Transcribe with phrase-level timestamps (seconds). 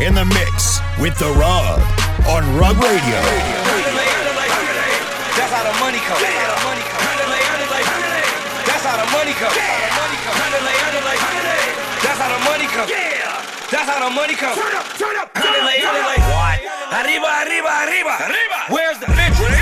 [0.00, 1.80] in the mix with The Rub
[2.30, 3.20] on Rub Radio.
[5.36, 6.22] That's how the money comes.
[8.64, 9.56] That's how the money comes.
[12.02, 12.90] That's how the money comes.
[13.70, 14.56] That's how the money comes.
[14.56, 15.68] Turn up, turn up, turn up.
[16.30, 16.60] What?
[16.92, 18.14] Arriba, arriba, arriba.
[18.28, 18.58] Arriba.
[18.68, 19.61] Where's the bitch?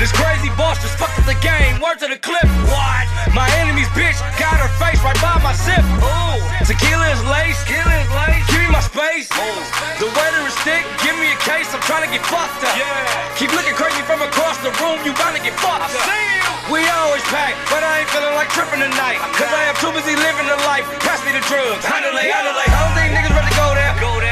[0.00, 1.76] This crazy boss just fucked up the game.
[1.76, 2.48] Word to the clip.
[2.72, 3.04] What?
[3.36, 5.84] My enemy's bitch got her face right by my sip.
[6.00, 6.40] Ooh.
[6.64, 7.60] Tequila is lace.
[7.68, 8.40] Tequila is lace.
[8.48, 9.28] Give me my space.
[9.28, 9.60] Ooh.
[10.00, 10.88] The waiter is thick.
[11.04, 11.68] Give me a case.
[11.76, 12.72] I'm trying to get fucked up.
[12.80, 13.36] Yeah.
[13.36, 15.04] Keep looking crazy from across the room.
[15.04, 15.92] You bound to get fucked up.
[15.92, 16.48] See you.
[16.72, 19.20] We always pack, but I ain't feeling like tripping tonight.
[19.36, 20.88] Cause I am too busy living the life.
[21.04, 21.84] Pass me the drugs.
[21.84, 22.68] Handle it, handle it.
[22.72, 23.92] I don't think niggas ready to go there.
[24.00, 24.29] Go there.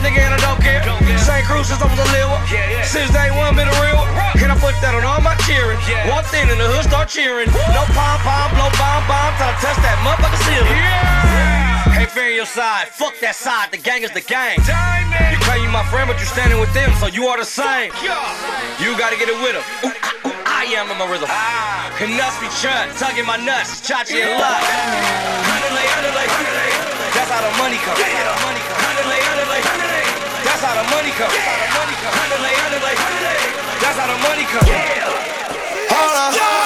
[0.00, 0.80] Nigga and I don't care.
[0.84, 1.18] Don't care.
[1.20, 2.40] Same crew since I was a little.
[2.48, 2.88] Yeah, yeah.
[2.88, 4.00] Since day one been a real.
[4.40, 5.76] Can I put that on all my cheering?
[5.84, 6.08] Yeah.
[6.08, 7.52] Walked in and the hood start cheering.
[7.76, 9.32] No pom pom, blow bomb bomb.
[9.36, 10.72] Time to touch that motherfucker ceiling.
[10.72, 12.00] Yeah.
[12.00, 12.88] Can't fear your side.
[12.88, 13.68] Fuck that side.
[13.70, 14.56] The gang is the gang.
[15.28, 17.92] You claim you my friend, but you standing with them, so you are the same.
[18.80, 19.64] You gotta get it with them.
[19.84, 21.28] Ooh, ah, ooh, I am in my rhythm.
[21.28, 24.64] Ah, and nuts be chun, tugging my nuts, chachi and luck.
[27.12, 28.00] That's how the money comes.
[28.00, 29.89] That's how the money comes.
[30.60, 31.32] That's how the money comes.
[33.80, 34.68] That's how the money comes.
[35.88, 36.59] Hold up,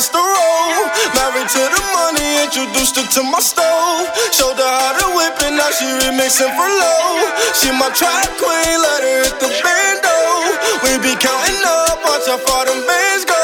[0.00, 0.80] a sack for us to roll.
[1.14, 4.08] Married to the money, introduced her to my stove.
[4.32, 7.28] Showed her how to whip it, now she remixing for low.
[7.52, 10.16] She my track queen, let her hit the bando.
[10.84, 13.42] We be counting up, watch how far them bands go.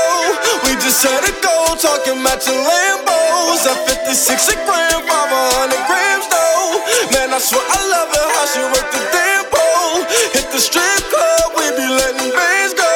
[0.65, 3.67] We just set a goal, talking matching Lambos.
[3.69, 3.79] At
[4.09, 6.81] 56 a gram, 500 grams though.
[7.13, 10.09] Man, I swear I love her, how she work the damn pole.
[10.33, 12.96] Hit the strip club, we be letting bands go.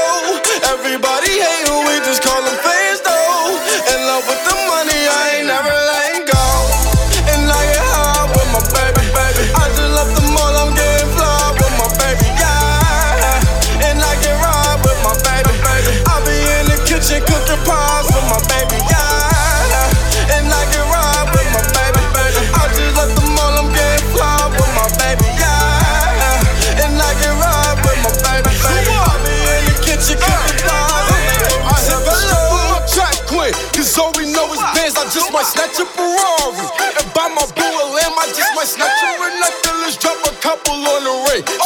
[38.70, 41.59] Snatch a necklace, drop a couple on the ring.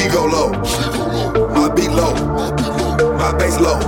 [0.00, 0.50] She go low.
[1.54, 2.14] My beat low,
[3.18, 3.78] my bass low.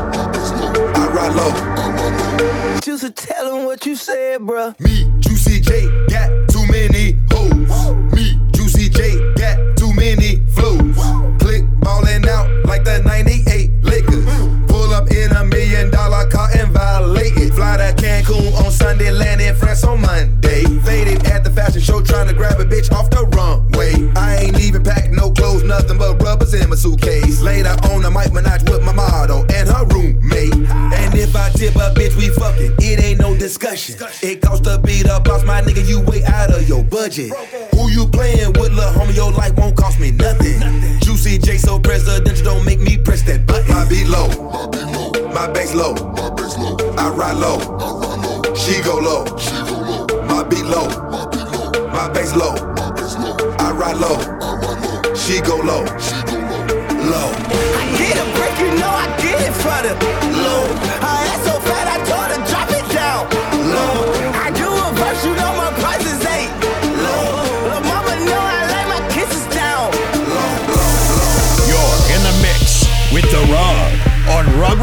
[0.95, 4.79] I ride low, Juicy, tell him what you said, bruh.
[4.81, 8.13] Me, Juicy J, got too many hoes.
[8.13, 10.97] Me, Juicy J, got too many flows.
[11.41, 14.27] Click ballin' out like the 98 Lakers.
[14.69, 17.32] Pull up in a million dollar car and violate.
[17.63, 20.65] Fly to Cancun on Sunday, land in France on Monday.
[20.83, 24.11] Faded at the fashion show trying to grab a bitch off the runway.
[24.17, 27.41] I ain't even packed no clothes, nothing but rubbers in my suitcase.
[27.41, 30.55] Later on, I might Minaj with my model and her roommate.
[30.99, 32.73] And if I tip a bitch, we fucking.
[32.81, 33.95] It ain't no discussion.
[34.25, 35.87] It costs to beat up boss, my nigga.
[35.87, 37.31] You way out of your budget.
[37.77, 39.15] Who you playing with, lil' homie?
[39.15, 40.59] Your life won't cost me nothing.
[40.99, 43.63] Juicy J so presidential, don't make me press that button.
[45.33, 46.77] My beat low, my bass low.
[46.99, 48.55] I ride low, I ride low.
[48.55, 49.25] she go low.
[49.39, 50.07] She go low.
[50.27, 50.89] My beat low,
[51.93, 52.53] my bass low.
[52.75, 53.35] my bass low.
[53.59, 55.15] I ride low, I ride low.
[55.15, 56.63] she go low, She go low.
[57.11, 57.33] Low.
[57.79, 60.22] I Get a break, you know I get it for the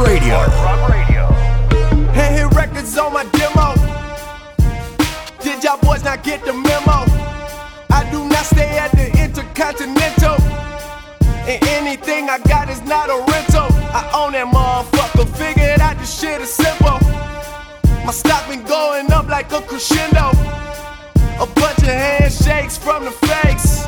[0.06, 0.38] Radio.
[2.14, 3.76] Hand hit records on my demo.
[5.44, 7.06] Did y'all boys not get the memo?
[7.90, 10.38] I do not stay at the Intercontinental.
[11.50, 13.68] And anything I got is not a rental.
[13.92, 15.28] I own that motherfucker.
[15.36, 17.00] Figured out this shit is simple.
[18.06, 20.32] My stock been going up like a crescendo.
[21.40, 23.86] A bunch of handshakes from the fakes.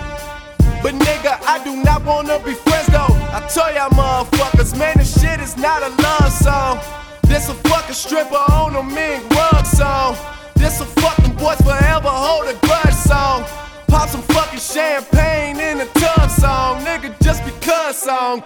[0.82, 3.14] But nigga, I do not wanna be friends though.
[3.32, 6.80] I tell y'all motherfuckers, man, this shit is not a love song.
[7.24, 10.18] This a fucking stripper on a mink rug song.
[10.56, 13.46] This a fucking boys forever hold a grudge song.
[13.88, 18.42] Pop some fucking champagne in a tub song, nigga, just because song.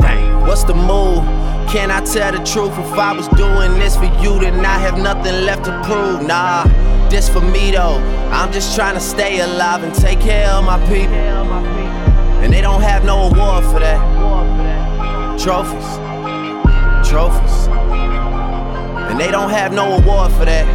[0.45, 1.23] What's the move?
[1.69, 2.71] Can I tell the truth?
[2.77, 6.25] If I was doing this for you, then I have nothing left to prove.
[6.25, 6.65] Nah,
[7.09, 7.97] this for me though.
[8.31, 11.94] I'm just trying to stay alive and take care of my people.
[12.45, 13.97] And they don't have no award for that.
[15.39, 15.97] Trophies,
[17.09, 17.67] trophies.
[19.09, 20.65] And they don't have no award for that.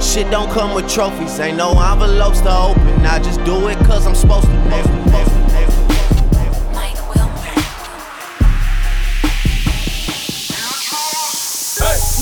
[0.00, 3.04] Shit don't come with trophies, ain't no envelopes to open.
[3.04, 4.52] I just do it cause I'm supposed to.
[6.72, 7.56] Mike Wilmer.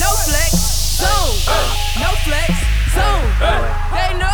[0.00, 0.52] No flex,
[1.04, 1.36] zone.
[2.00, 2.48] No flex,
[2.94, 3.28] zone.
[3.92, 4.33] They know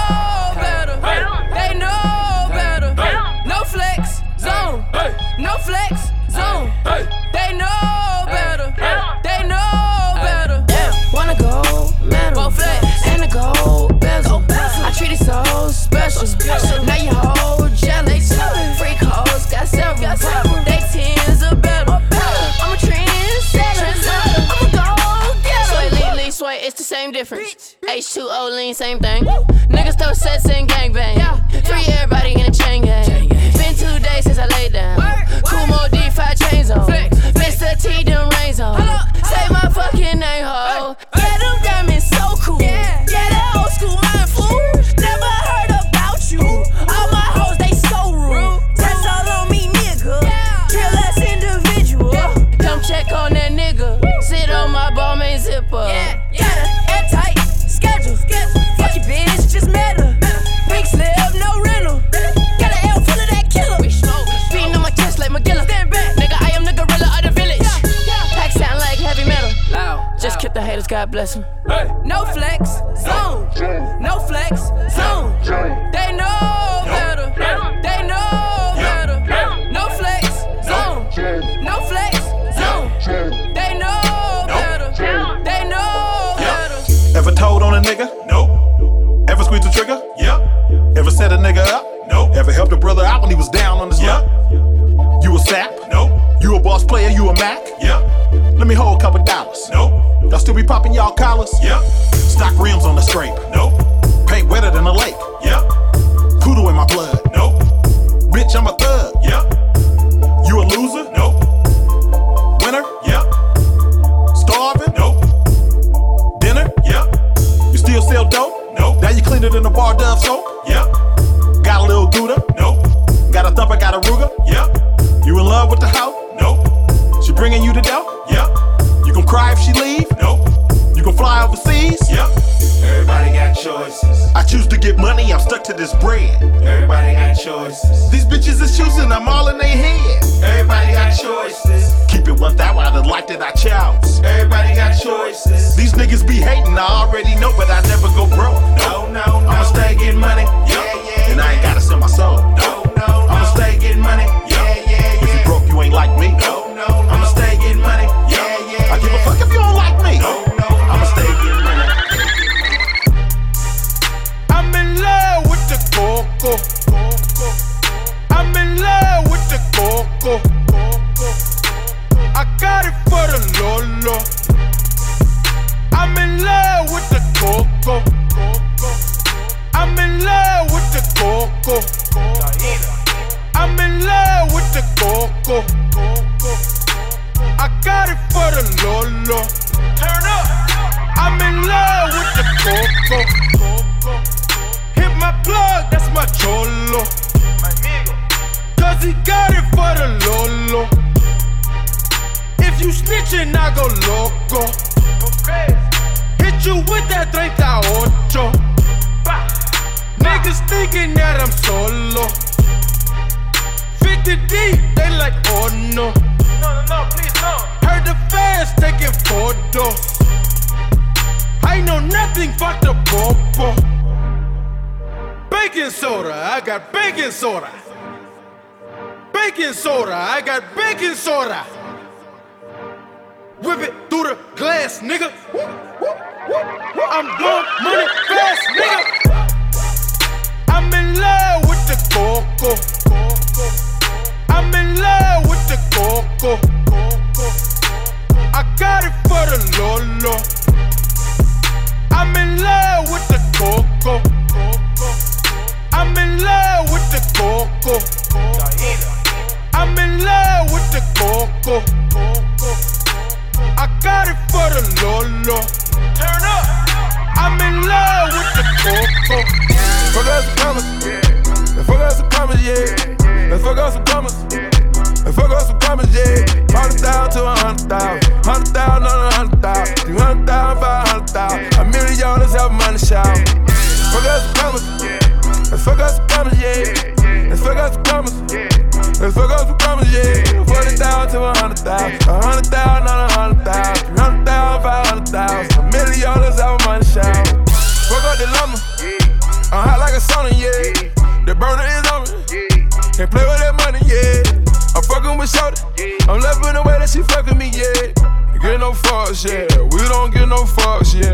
[305.40, 305.80] with Shorty.
[306.28, 308.12] I'm loving the way that she fucking me, yeah.
[308.61, 309.64] Get no fucks, yeah.
[309.88, 311.32] We don't get no fucks, yeah.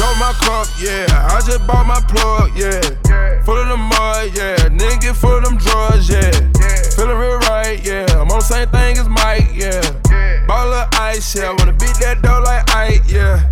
[0.00, 1.04] Drop my cup, yeah.
[1.28, 2.80] I just bought my plug, yeah.
[3.44, 4.56] Full of the mud, yeah.
[4.72, 6.32] Nigga full of them drugs, yeah.
[6.96, 8.08] Feeling real right, yeah.
[8.16, 9.84] I'm on the same thing as Mike, yeah.
[10.48, 11.50] Ball of ice, yeah.
[11.50, 13.44] I wanna beat that dough like Ike, yeah.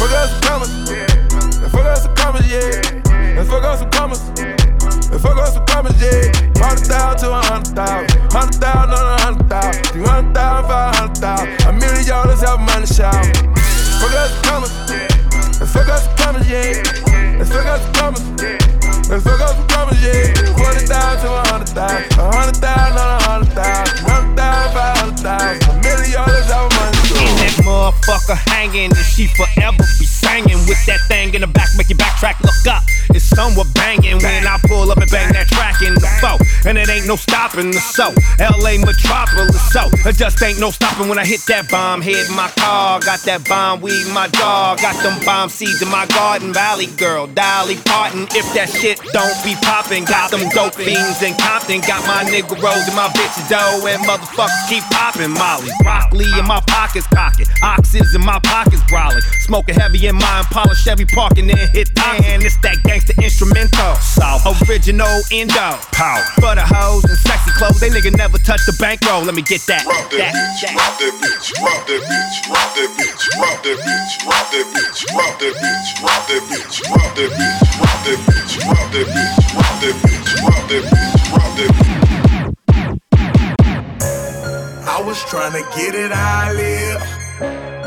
[0.00, 1.68] Fuck us some commas, yeah.
[1.68, 3.36] Fuck us some commas, yeah.
[3.36, 4.77] Let's fuck up some commas.
[5.10, 6.28] Let's fuck up some commas, yeah.
[6.60, 8.32] Hundred thousand to a hundred thousand.
[8.32, 9.84] Hundred thousand on a hundred thousand.
[9.88, 11.48] Three hundred thousand, five hundred thousand.
[11.66, 13.24] A million dollars have money shout.
[14.00, 14.72] Fuck up some commas.
[15.58, 16.82] Let's fuck up some commas, yeah.
[17.38, 18.22] Let's fuck up some commas.
[19.08, 20.54] Let's fuck up some commas, yeah.
[20.54, 22.18] Forty thousand to a hundred thousand.
[22.18, 23.98] A hundred thousand on a hundred thousand.
[24.04, 25.68] Hundred thousand, five hundred thousand.
[25.68, 27.24] A million dollars have money shout.
[27.24, 31.68] And that motherfucker hanging, and she forever be singing with that thing in the back,
[31.76, 32.82] make you backtrack, look up.
[33.10, 36.36] It's somewhat banging when I pull up and bang that track in the foe.
[36.68, 38.12] And it ain't no stopping the so.
[38.36, 42.02] LA metropolis, so it just ain't no stopping when I hit that bomb.
[42.02, 45.88] Hit my car, got that bomb weed in my dog, got them bomb seeds in
[45.88, 46.52] my garden.
[46.52, 48.28] Valley girl, Dolly Parton.
[48.36, 52.60] If that shit don't be popping, got them dope fiends in Compton, got my nigga
[52.60, 55.72] rolls and my bitch dough, and motherfuckers keep popping Molly.
[55.80, 57.48] Broccoli in my pockets, pocket.
[57.64, 59.24] Oxys in my pockets, brawling.
[59.48, 63.94] Smoking heavy in my Impala Chevy parking, then hit and it's that gangsta instrumental.
[63.96, 65.78] South original Indo.
[65.92, 66.22] Power.
[66.40, 69.22] For the hoes and sexy clothes, they nigga never touch the bankroll.
[69.22, 69.84] Let me get that.
[69.86, 74.12] Rock that, bitch, rock that bitch, rock that bitch, rock that bitch, rock that bitch,
[74.26, 78.52] rock that bitch, rock that bitch, rock that bitch, rock that bitch, rock that bitch,
[78.66, 82.08] rock that bitch, rock that bitch, rock that bitch, rock that bitch.
[84.88, 87.77] I was trying to get it how I live.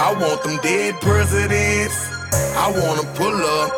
[0.00, 2.08] I want them dead presidents.
[2.56, 3.70] I wanna pull up,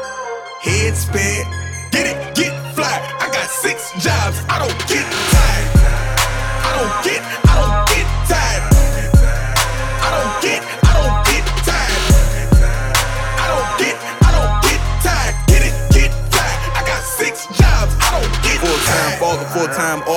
[0.63, 1.45] head spin,
[1.91, 2.95] get it, get fly.
[3.19, 5.71] I got six jobs, I don't get tired.
[6.63, 7.92] I don't get, I don't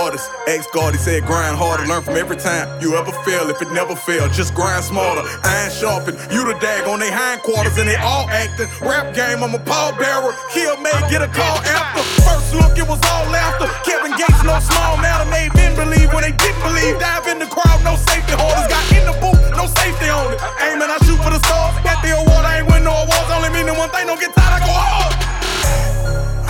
[0.06, 0.30] hardest.
[0.48, 1.86] Ex God, he said grind harder.
[1.86, 3.50] Learn from every time you ever fail.
[3.50, 5.24] If it never fail, just grind smarter.
[5.44, 6.16] Iron sharpen.
[6.32, 8.68] You the dag on they hindquarters and they all acting.
[8.82, 10.34] Rap game, I'm a pallbearer.
[10.54, 12.04] Kill may get a call after.
[12.22, 13.68] First look, it was all laughter.
[13.88, 15.28] Kevin Gates, no small matter.
[15.30, 17.00] Made men believe when they didn't believe.
[17.00, 18.68] Dive in the crowd, no safety holders.
[18.68, 20.40] Got in the booth, no safety on it.
[20.62, 21.76] Aiming, I shoot for the stars.
[21.84, 23.30] Got the award, I ain't win no awards.
[23.32, 25.14] Only meaning one thing, don't get tired, I go hard.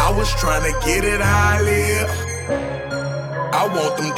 [0.05, 1.34] I was trying to get it how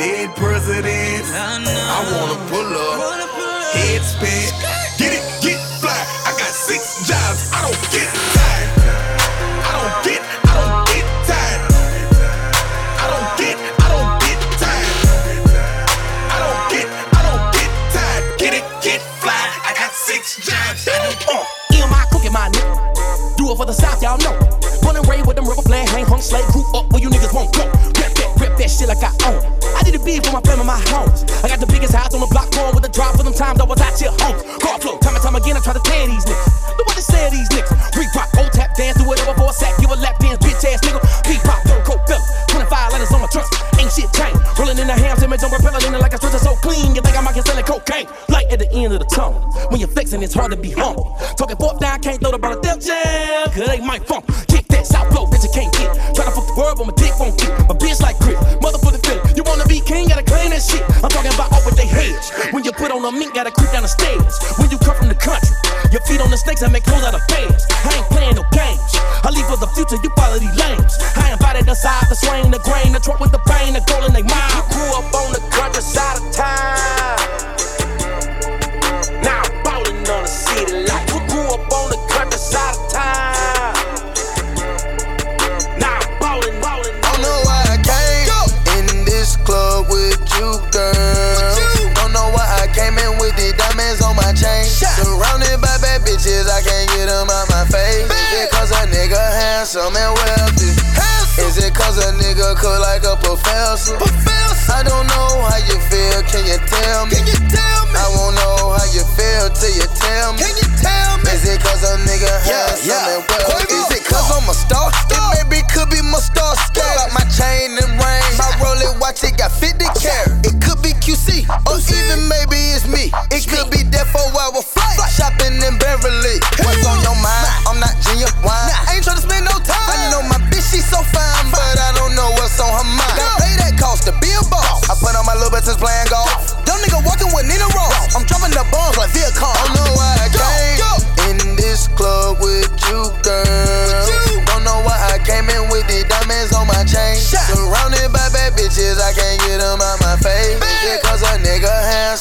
[0.08, 1.30] dead presidents.
[1.34, 3.00] I wanna pull up,
[3.76, 4.67] head spin,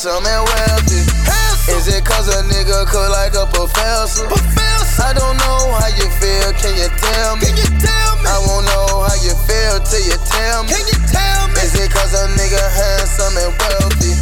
[0.07, 1.03] handsome and wealthy?
[1.75, 4.27] Is it cause a nigga cook like a professor?
[5.03, 7.47] I don't know how you feel, can you tell me?
[7.47, 8.31] Can you tell me?
[8.31, 10.71] I won't know how you feel till you tell me.
[10.71, 11.61] Can you tell me?
[11.61, 14.15] Is it cause a nigga handsome and wealthy?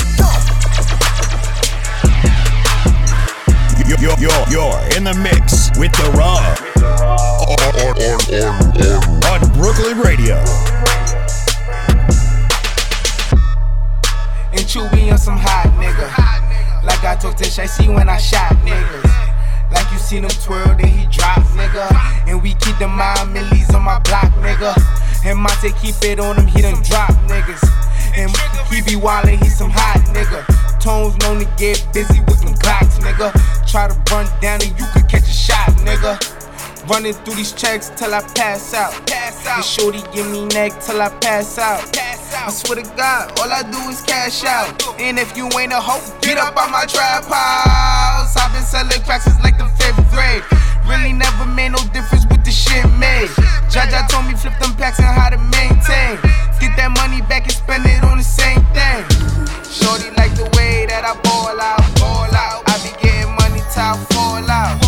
[3.86, 6.40] You're, you're, you're, you're in the mix with The Rub
[9.28, 10.42] on Brooklyn Radio.
[14.74, 16.10] Chewy on some hot nigga.
[16.82, 19.06] Like I told Tish, I see when I shot niggas.
[19.70, 21.86] Like you seen him twirl, then he drop, nigga.
[22.26, 24.74] And we keep the mind millies on my block, nigga.
[25.24, 27.62] And Monte keep it on him, he done drop niggas.
[28.18, 28.34] And
[28.66, 30.42] he be wildin', he some hot nigga.
[30.80, 33.30] Tones known to get busy with them clocks, nigga.
[33.70, 36.33] Try to run down and you could catch a shot, nigga.
[36.86, 38.92] Running through these checks till I pass out.
[39.06, 39.64] Pass out.
[39.64, 41.80] Shorty give me neck till I pass out.
[41.94, 42.48] Pass out.
[42.48, 44.68] I swear to God, all I do is cash out.
[45.00, 48.36] And if you ain't a hoe, get up on my trap house.
[48.36, 50.44] I've been selling cracks since like the fifth grade.
[50.84, 53.32] Really never made no difference with the shit made.
[53.72, 56.20] Jaja told me flip them packs and how to maintain.
[56.60, 59.00] Get that money back and spend it on the same thing.
[59.72, 62.60] Shorty like the way that I ball out, ball out.
[62.68, 64.83] I be getting money till I fall out.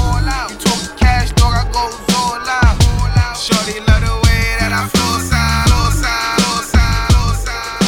[1.76, 3.36] You talk cash, dog, I go all out.
[3.36, 7.80] Shorty love the way that I flow side, flow side, flow side,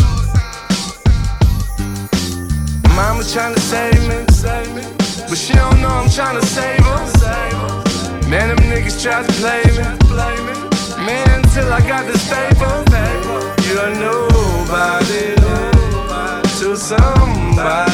[0.00, 0.58] flow side.
[2.96, 4.18] Mama tryna save me,
[5.28, 7.00] but she don't know I'm tryna save her.
[8.28, 9.84] Man, them niggas try to play me.
[11.04, 12.84] Man, until I got the stable,
[13.68, 15.34] you're nobody
[16.58, 17.91] till somebody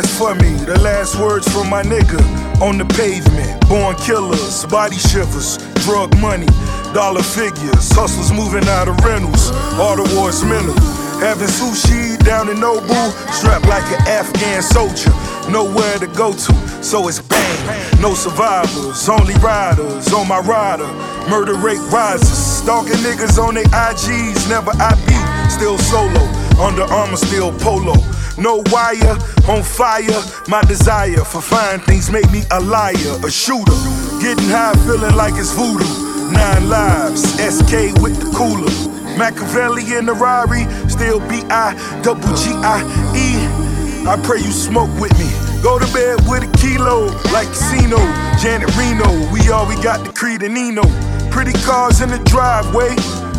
[0.00, 0.30] Ah, yeah.
[0.36, 2.20] Blasphemy, the last Last words from my nigga
[2.60, 3.68] on the pavement.
[3.68, 6.46] Born killers, body shivers, drug money,
[6.92, 7.90] dollar figures.
[7.92, 10.74] Hustlers moving out of rentals, all the war's mental.
[11.20, 15.10] Having sushi down in Nobu, strapped like an Afghan soldier.
[15.50, 18.00] Nowhere to go to, so it's bang.
[18.00, 20.86] No survivors, only riders on my rider.
[21.30, 22.28] Murder rate rises.
[22.60, 25.08] Stalking niggas on their IGs, never IB.
[25.50, 26.22] Still solo,
[26.60, 27.94] Under Armour, still polo.
[28.36, 29.16] No wire,
[29.48, 30.22] on fire.
[30.46, 33.72] My desire for fine things made me a liar, a shooter.
[34.20, 35.88] Getting high, feeling like it's voodoo.
[36.30, 38.70] Nine lives, SK with the cooler.
[39.16, 42.84] Machiavelli in the Rari, still B I double G I
[43.16, 44.06] E.
[44.06, 45.28] I pray you smoke with me.
[45.62, 47.98] Go to bed with a kilo, like casino.
[48.38, 50.82] Janet Reno, we all we got the Creed and Nino.
[51.30, 52.96] Pretty cars in the driveway.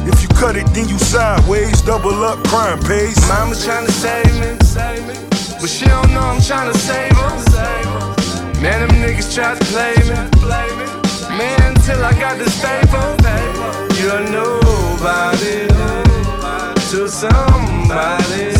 [0.07, 1.81] If you cut it, then you sideways.
[1.81, 3.19] Double up crime pays.
[3.27, 4.55] Mama tryna save me,
[5.59, 8.61] but she don't know I'm tryna save her.
[8.61, 10.15] Man, them niggas try to play me.
[11.37, 13.15] Man, until I got this paper,
[13.99, 15.67] you're nobody
[16.89, 18.51] till somebody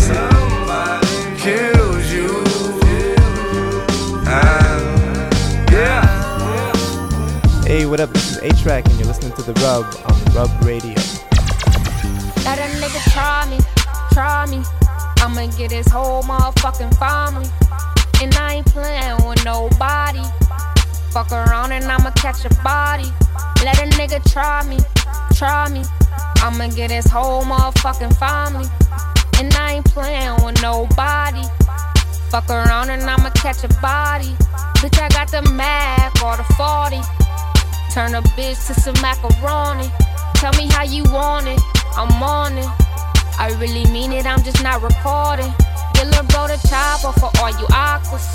[1.37, 2.29] kills you.
[5.71, 6.05] Yeah.
[7.65, 8.11] Hey, what up?
[8.11, 11.00] This is A-Trak and you're listening to The Rub on The Rub Radio.
[14.13, 14.63] Try me.
[15.19, 17.49] I'ma get his whole motherfucking family.
[18.21, 20.21] And I ain't playing with nobody.
[21.11, 23.09] Fuck around and I'ma catch a body.
[23.63, 24.77] Let a nigga try me,
[25.35, 25.83] try me.
[26.43, 28.67] I'ma get his whole motherfucking family.
[29.39, 31.43] And I ain't playing with nobody.
[32.29, 34.35] Fuck around and I'ma catch a body.
[34.81, 37.01] Bitch, I got the Mac or the 40.
[37.93, 39.89] Turn a bitch to some macaroni.
[40.35, 41.59] Tell me how you want it,
[41.95, 42.90] I'm on it.
[43.39, 45.51] I really mean it, I'm just not recording.
[45.95, 48.25] Little bro the chopper for all you aquas.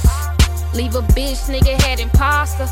[0.75, 2.69] Leave a bitch, nigga, head imposter.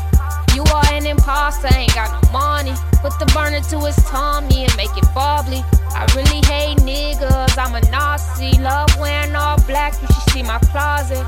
[0.55, 2.71] You are an imposter, ain't got no money.
[3.01, 5.63] Put the burner to his tummy and make it bubbly.
[5.91, 8.57] I really hate niggas, I'm a Nazi.
[8.59, 11.23] Love wearing all black, you should see my closet.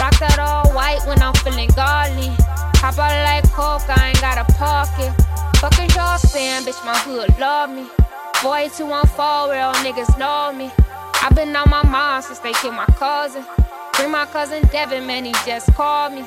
[0.00, 2.30] Rock that all white when I'm feeling godly.
[2.82, 5.14] Hop out like coke, I ain't got a pocket.
[5.58, 7.86] Fuck is y'all saying, bitch, my hood love me.
[8.42, 10.68] Boy, 214, real niggas know me.
[11.22, 13.44] i been on my mind since they killed my cousin.
[13.92, 16.24] Bring my cousin Devin, man, he just called me.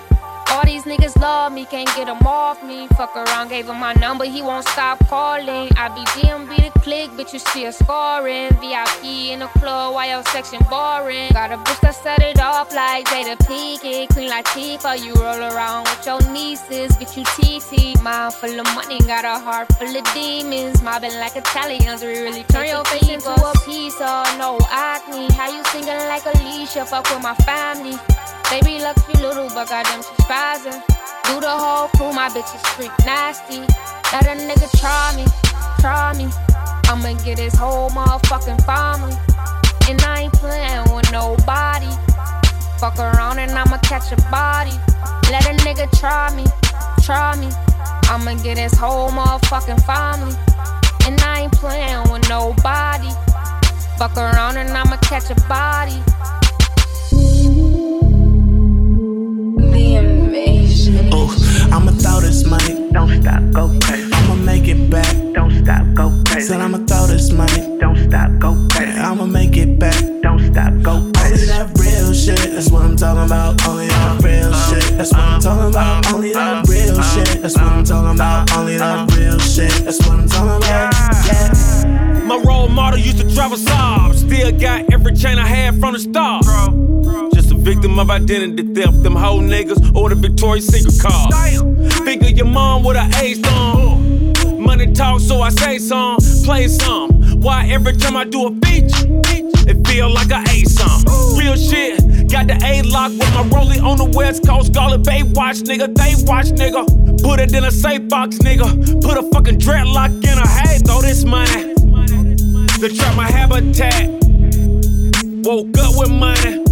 [0.50, 2.88] All these niggas love me, can't get them off me.
[2.98, 5.70] Fuck around, gave him my number, he won't stop calling.
[5.78, 8.50] I be DMB the click, bitch, you see us scoring.
[8.62, 11.32] VIP in the club, while your section boring.
[11.34, 14.16] Got a bitch that set it off like Jada Pinkett.
[14.30, 18.02] Like Tifa, you roll around with your nieces, get you TT.
[18.02, 20.82] Mind full of money, got a heart full of demons.
[20.82, 24.24] Mobbing like Italians, we really turn your face into a pizza.
[24.38, 26.86] No acne, how you singing like Alicia?
[26.86, 27.98] Fuck with my family.
[28.50, 30.82] Baby looks be little, but goddamn she's spazzing.
[31.26, 33.60] Do the whole crew, my bitch is freak nasty.
[34.14, 35.26] Let a nigga try me,
[35.80, 36.32] try me.
[36.88, 39.16] I'ma get his whole motherfucking family.
[39.90, 41.90] And I ain't playing with nobody.
[42.80, 44.72] Fuck around and I'ma catch a body.
[45.32, 46.46] Let a nigga try me,
[47.04, 47.50] try me.
[48.10, 50.36] I'ma get his whole motherfucking family.
[51.08, 53.10] And I ain't playing with nobody.
[53.98, 56.02] Fuck around and I'ma catch a body.
[61.74, 62.92] I'ma throw this money.
[62.92, 64.10] Don't stop, go crazy.
[64.14, 65.16] I'ma make it back.
[65.34, 66.48] Don't stop, go crazy.
[66.48, 67.78] Said I'ma throw this money.
[67.80, 68.98] Don't stop, go crazy.
[68.98, 70.00] I'ma make it back.
[70.22, 71.34] Don't stop, go crazy.
[71.34, 72.52] Only that real shit.
[72.54, 73.68] That's what I'm talking about.
[73.68, 74.98] Only that real shit.
[74.98, 76.14] That's what I'm talking about.
[76.14, 77.42] Only that real shit.
[77.42, 78.52] That's what I'm talking about.
[78.58, 79.72] Only that real shit.
[79.84, 80.94] That's what I'm talking about.
[81.28, 82.22] Yeah.
[82.26, 84.16] My role model used to drive a Saab.
[84.16, 86.44] Still got every chain I had from the start.
[86.44, 87.35] Just a
[87.66, 89.02] victim of identity theft.
[89.02, 91.32] Them whole niggas or the Victoria's Secret car.
[92.06, 94.62] Figure your mom with an A on.
[94.62, 97.42] Money talk, so I say some, play some.
[97.42, 99.08] Why every time I do a feature,
[99.68, 101.04] it feel like I ate some.
[101.38, 102.30] Real shit.
[102.30, 104.74] Got the A lock with my rollie on the west coast.
[104.74, 105.88] Call it Bay Watch, nigga.
[105.96, 106.84] They watch, nigga.
[107.24, 109.02] Put it in a safe box, nigga.
[109.02, 110.78] Put a fucking dreadlock in a hay.
[110.86, 111.74] Throw this money.
[112.80, 114.10] The trap my habitat.
[115.44, 116.65] Woke up with money.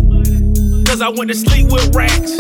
[0.94, 2.38] Cause I went to sleep with racks.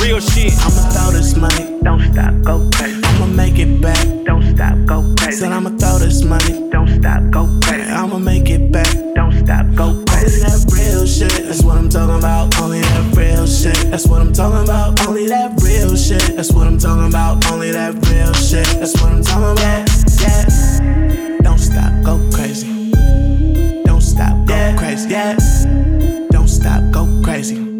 [0.00, 0.52] Real shit.
[0.62, 1.76] I'ma throw this money.
[1.82, 3.02] Don't stop, go crazy.
[3.02, 4.06] I'ma make it back.
[4.24, 5.40] Don't stop, go crazy.
[5.40, 6.70] Said I'ma throw this money.
[6.70, 7.90] Don't stop, go crazy.
[7.90, 8.94] I'ma make it back.
[9.16, 10.38] Don't stop, go crazy.
[10.38, 11.32] Only that real shit.
[11.44, 12.60] That's what I'm talking about.
[12.60, 13.74] Only that real shit.
[13.90, 15.08] That's what I'm talking about.
[15.08, 16.36] Only that real shit.
[16.36, 17.44] That's what I'm talking about.
[17.50, 18.66] Only that real shit.
[18.78, 19.90] That's what I'm talking about.
[20.22, 21.38] Yeah, yeah.
[21.42, 22.92] Don't stop, go crazy.
[23.82, 24.78] Don't stop, go yeah.
[24.78, 25.10] crazy.
[25.10, 26.28] Yeah.
[26.30, 27.79] Don't stop, go crazy.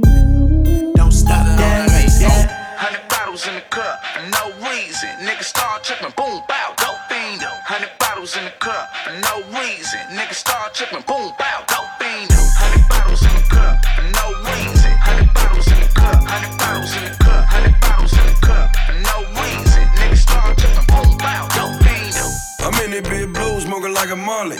[10.10, 11.02] niggas start tripping.
[11.06, 12.30] Boom, bow, dope fiend.
[12.58, 13.78] Hundred bottles in the cup
[14.18, 14.92] no reason.
[14.98, 16.18] Hundred bottles in the cup.
[16.26, 17.44] Hundred bottles in the cup.
[17.46, 18.68] Hundred bottles in the cup
[19.06, 19.82] no reason.
[19.98, 20.86] Niggas start tripping.
[20.90, 22.14] Boom, bow, dope fiend.
[22.58, 24.58] I'm in that big blue, smoking like a Marley.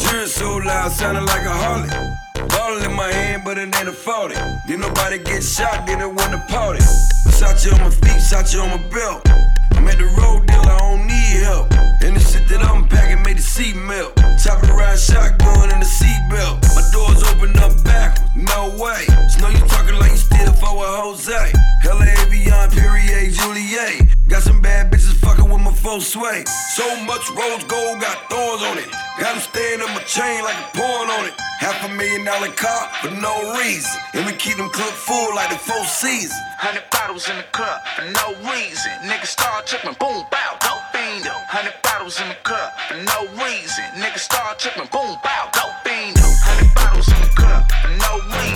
[0.00, 1.92] Drill so loud, sounding like a Harley.
[2.48, 4.34] Ball in my hand, but it ain't a 40.
[4.66, 6.80] Did nobody get shot, then it wasn't a party.
[7.36, 9.26] Shot you on my feet, shot you on my belt.
[9.76, 11.70] I'm at the road deal, I don't need help.
[12.02, 14.16] And the shit that I'm packing made the seat melt.
[14.42, 16.64] Top around shotgun in the seatbelt.
[16.74, 19.04] My doors open up backwards, no way.
[19.28, 21.52] Just know you talking like you still for a Jose.
[21.82, 24.08] Hella Avion, Perrier, Juliet.
[24.28, 26.44] Got some bad bitches fucking with my full sway.
[26.74, 29.05] So much rose gold, got thorns on it.
[29.18, 31.32] Got them staying on my chain like a porn on it.
[31.58, 33.98] Half a million dollar car for no reason.
[34.12, 36.36] And we keep them cooked full like the full season.
[36.58, 38.92] Hundred bottles in the cup for no reason.
[39.08, 41.32] Niggas start tripping, boom, bow, go bingo.
[41.48, 43.84] Hundred bottles in the cup for no reason.
[43.96, 46.20] Niggas start tripping, boom, bow, go bingo.
[46.44, 48.55] Hundred bottles in the cup for no reason.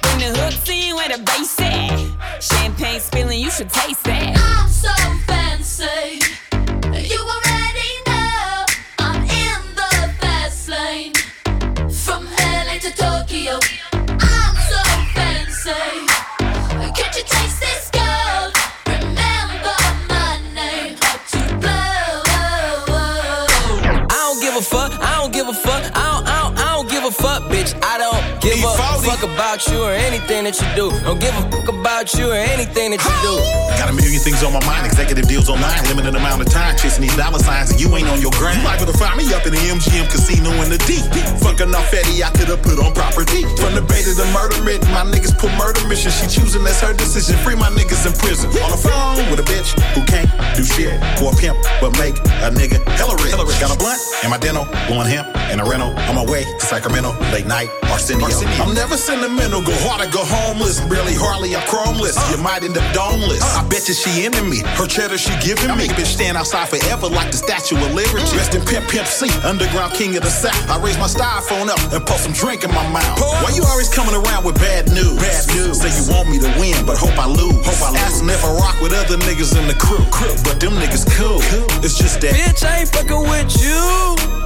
[0.21, 1.97] The hooks in where the bass at.
[2.39, 4.37] Champagne spilling, you should taste that.
[4.37, 4.93] I'm so
[5.25, 6.21] fancy.
[6.93, 8.65] You already know
[8.99, 11.13] I'm in the fast lane.
[11.89, 13.57] From LA to Tokyo.
[13.93, 14.81] I'm so
[15.17, 15.73] fancy.
[16.93, 17.60] Can't you taste
[29.51, 30.87] about you or anything that you do.
[31.03, 33.35] Don't give a fuck about you or anything that you do.
[33.75, 37.03] Got a million things on my mind, executive deals online, limited amount of time, chasing
[37.03, 38.63] these dollar signs, and you ain't on your grind.
[38.63, 41.03] You liable to find me up in the MGM casino in the deep.
[41.43, 43.43] Fucking off Eddie, I could've put on property.
[43.59, 46.15] From the bay to the murder myth, my niggas put murder mission.
[46.15, 47.35] She choosing, that's her decision.
[47.43, 48.47] Free my niggas in prison.
[48.63, 52.15] On the phone with a bitch who can't do shit for a pimp, but make
[52.39, 53.35] a nigga hella rich.
[53.59, 55.91] Got a blunt in my dental, blowing hemp in a rental.
[56.07, 58.31] On my way to Sacramento, late night, Arsenio.
[58.63, 60.79] I'm never sentimental, go hard or go homeless.
[60.85, 62.13] Barely hardly I'm chromeless.
[62.17, 62.35] Uh.
[62.35, 63.41] You might end up domeless.
[63.41, 63.65] Uh.
[63.65, 64.61] I bet you she into me.
[64.77, 65.87] Her cheddar she giving me.
[65.87, 68.21] Make a bitch stand outside forever like the Statue of Liberty.
[68.21, 68.37] Mm.
[68.37, 70.53] Rest in Pimp Pimp C, underground king of the South.
[70.69, 73.17] I raise my styrofoam up and pour some drink in my mouth.
[73.17, 75.17] Why you always coming around with bad news?
[75.17, 75.81] Bad news.
[75.81, 77.57] Say you want me to win, but hope I lose.
[77.65, 78.05] Hope I lose.
[78.05, 80.05] Asking if I rock with other niggas in the crew.
[80.13, 80.35] crew.
[80.43, 81.41] But them niggas cool.
[81.81, 82.35] It's just that.
[82.35, 84.40] Bitch, I ain't fucking with you.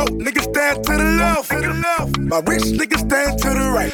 [0.00, 2.18] Broke niggas stand to the left.
[2.20, 3.92] My rich niggas stand to the right.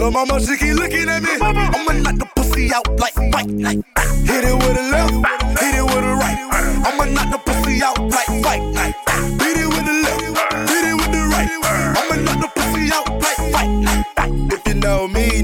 [0.00, 1.32] Lil' mama, she keep looking at me.
[1.38, 3.50] I'ma knock the pussy out like fight.
[3.50, 5.12] Hit it with a left,
[5.60, 6.38] hit it with a right.
[6.86, 8.69] I'ma knock the pussy out like fight.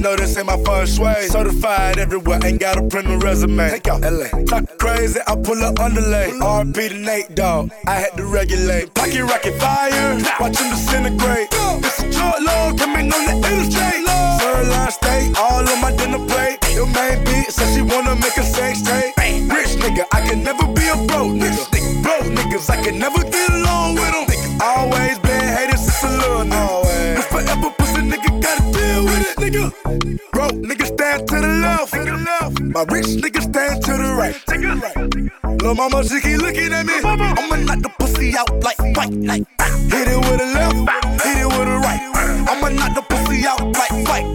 [0.06, 1.26] Know this ain't my first way.
[1.26, 3.70] Certified everywhere, ain't got a print resume.
[3.70, 4.28] Take out LA.
[4.44, 6.30] Talk crazy, I pull up underlay.
[6.30, 7.72] RP to Nate Dogg.
[7.88, 8.94] I had to regulate.
[8.94, 11.48] Pocket rocket fire, watch him disintegrate.
[11.82, 14.06] It's a short load coming on the interstate.
[14.38, 16.62] Sirloin steak, all on my dinner plate.
[16.70, 19.12] Your main bitch said she wanna make a sex tape.
[19.50, 21.66] Rich nigga, I can never be a broke nigga.
[22.04, 24.60] Broke niggas, I can never get along with them.
[24.62, 25.18] Always
[27.66, 27.74] nigga.
[27.74, 30.30] Forever pussy nigga gotta deal with it, nigga.
[30.32, 31.94] Broke niggas stand to the left.
[32.60, 35.62] My rich niggas stand to the right.
[35.62, 36.94] Lil' mama, she keep looking at me.
[37.02, 39.12] I'ma knock the pussy out like fight.
[39.12, 40.76] Hit it with a left,
[41.22, 42.00] hit it with a right.
[42.48, 44.26] I'ma knock the pussy out like fight.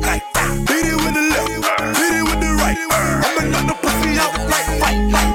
[0.67, 1.50] Hit it with the left,
[1.98, 2.78] hit it with the right.
[3.26, 5.00] I'ma knock the pussy out like fight.
[5.12, 5.34] Like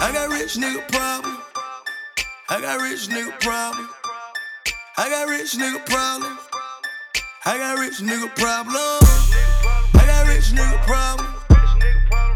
[0.00, 1.38] I got rich nigga problem.
[2.48, 3.88] I got rich nigga problem.
[4.98, 6.51] I got rich nigga problem.
[7.44, 8.76] I got rich nigga problem.
[8.76, 11.26] I got rich nigga problem.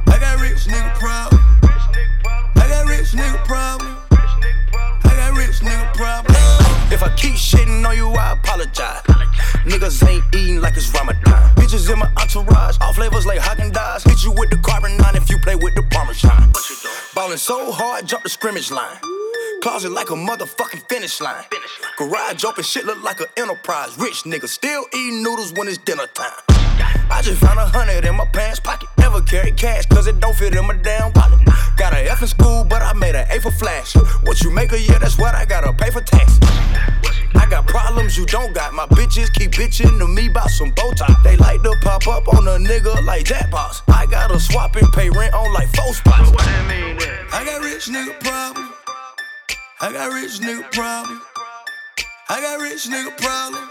[0.09, 1.41] I got rich nigga problem.
[2.57, 3.97] I got rich nigga problem.
[5.05, 6.36] I got rich nigga problem.
[6.97, 9.03] If I keep shitting on you, I apologize.
[9.69, 11.55] Niggas ain't eating like it's Ramadan.
[11.57, 14.09] Bitches in my entourage, all flavors like Haagen Dazs.
[14.09, 16.55] Hit you with the carbon nine if you play with the Parmesan.
[17.15, 18.97] Ballin' so hard, jump the scrimmage line.
[19.61, 21.45] Closet like a motherfucking finish line.
[21.99, 23.99] Garage open, shit look like an enterprise.
[23.99, 26.41] Rich nigga still eating noodles when it's dinner time.
[27.11, 28.89] I just found a hundred in my pants pocket.
[28.97, 31.41] Never carry cash, cause it don't fit in my damn wallet.
[31.77, 33.95] Got a F in school, but I made an A for flash.
[34.25, 36.39] What you make a year, that's what I gotta pay for tax.
[37.47, 38.75] I got problems you don't got.
[38.75, 41.23] My bitches keep bitching to me about some Botox.
[41.23, 43.83] They like to pop up on a nigga like jackpots.
[43.87, 46.29] I gotta swap and pay rent on like four spots.
[46.31, 47.25] What that mean then?
[47.33, 48.75] I got rich nigga problem.
[49.81, 51.23] I got rich nigga problem.
[52.29, 53.71] I got rich nigga problem.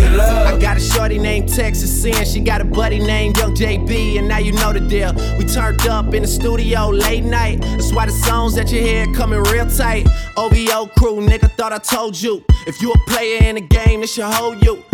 [0.00, 0.46] Love?
[0.46, 2.24] I got a shorty named Texas Sin.
[2.24, 5.12] She got a buddy named Young JB, and now you know the deal.
[5.38, 7.60] We turned up in the studio late night.
[7.60, 10.06] That's why the songs that you hear coming real tight.
[10.36, 12.44] OVO crew, nigga, thought I told you.
[12.66, 14.82] If you a player in the game, this should hold you.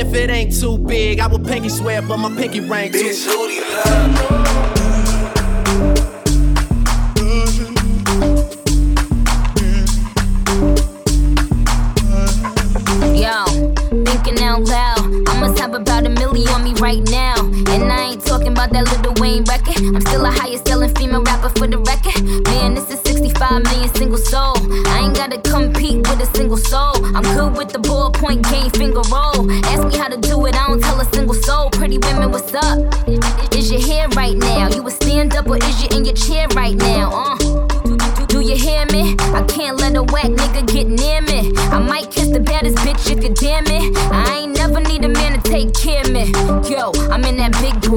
[0.00, 1.20] if it ain't too big.
[1.20, 4.40] I would pinky swear, but my pinky ring too Bitch, who do you love?
[13.14, 13.44] Yo,
[14.04, 15.28] thinking out loud.
[15.28, 17.36] I must have about a million on me right now.
[17.68, 19.76] And I ain't talking about that little Wayne record.
[19.76, 22.22] I'm still a highest selling female rapper for the record.
[22.46, 23.09] Man, this is
[23.40, 24.54] 65 million single soul.
[24.88, 26.94] I ain't gotta compete with a single soul.
[27.16, 29.50] I'm good with the ballpoint game, finger roll.
[29.64, 31.70] Ask me how to do it, I don't tell a single soul.
[31.70, 32.78] Pretty women, what's up?
[33.54, 34.68] Is your hair right now?
[34.68, 37.08] You a stand up or is you in your chair right now?
[37.14, 37.66] Uh.
[38.26, 39.16] Do you hear me?
[39.34, 41.50] I can't let a whack nigga get near me.
[41.56, 43.96] I might kiss the baddest bitch if you damn it.
[44.12, 44.19] I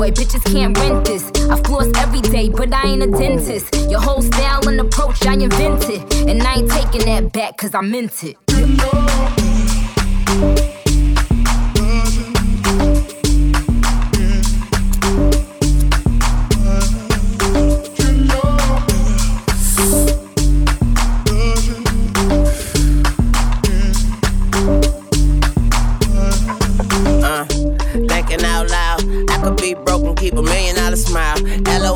[0.03, 1.23] boy, bitches can't rent this.
[1.49, 3.73] I floss every day, but I ain't a dentist.
[3.89, 6.01] Your whole style and approach I invented.
[6.27, 8.37] And I ain't taking that back, cause I meant it.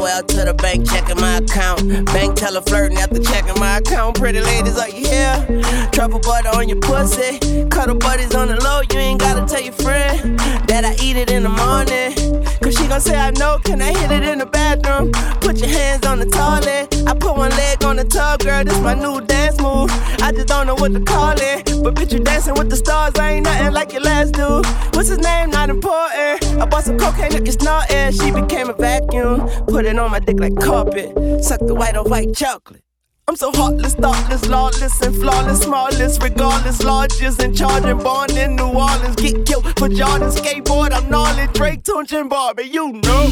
[0.08, 2.06] LOL to the bank, checking my account.
[2.06, 4.18] Bank teller flirting after checking my account.
[4.18, 5.90] Pretty ladies, are you here?
[5.92, 7.40] Trouble butter on your pussy.
[7.70, 10.40] Cuddle buddies on the low, you ain't gotta tell your friend
[10.70, 12.14] that I eat it in the morning.
[12.62, 15.12] Cause she gon' say, I know, can I hit it in the bathroom?
[15.42, 17.08] Put your hands on the toilet.
[17.08, 19.90] I put one leg on the tub, girl, this my new dance move.
[20.22, 21.66] I just don't know what to call it.
[21.84, 24.66] But bitch, you dancing with the stars, I ain't nothing like your last dude.
[24.96, 25.52] What's his name?
[25.52, 26.44] Not important.
[26.60, 28.12] I bought some cocaine, look, it's not air.
[28.12, 29.48] She became a vacuum.
[29.68, 31.44] Put it on my dick like carpet.
[31.44, 32.84] Suck the white on white chocolate.
[33.30, 38.68] I'm so heartless, thoughtless, lawless, and flawless, smallest, regardless, largest, and charging, born in New
[38.68, 39.18] Orleans.
[39.18, 40.94] Get killed for Jordan skateboard.
[40.94, 43.28] I'm gnarly, Drake, Tunechi, and Barbie, you know.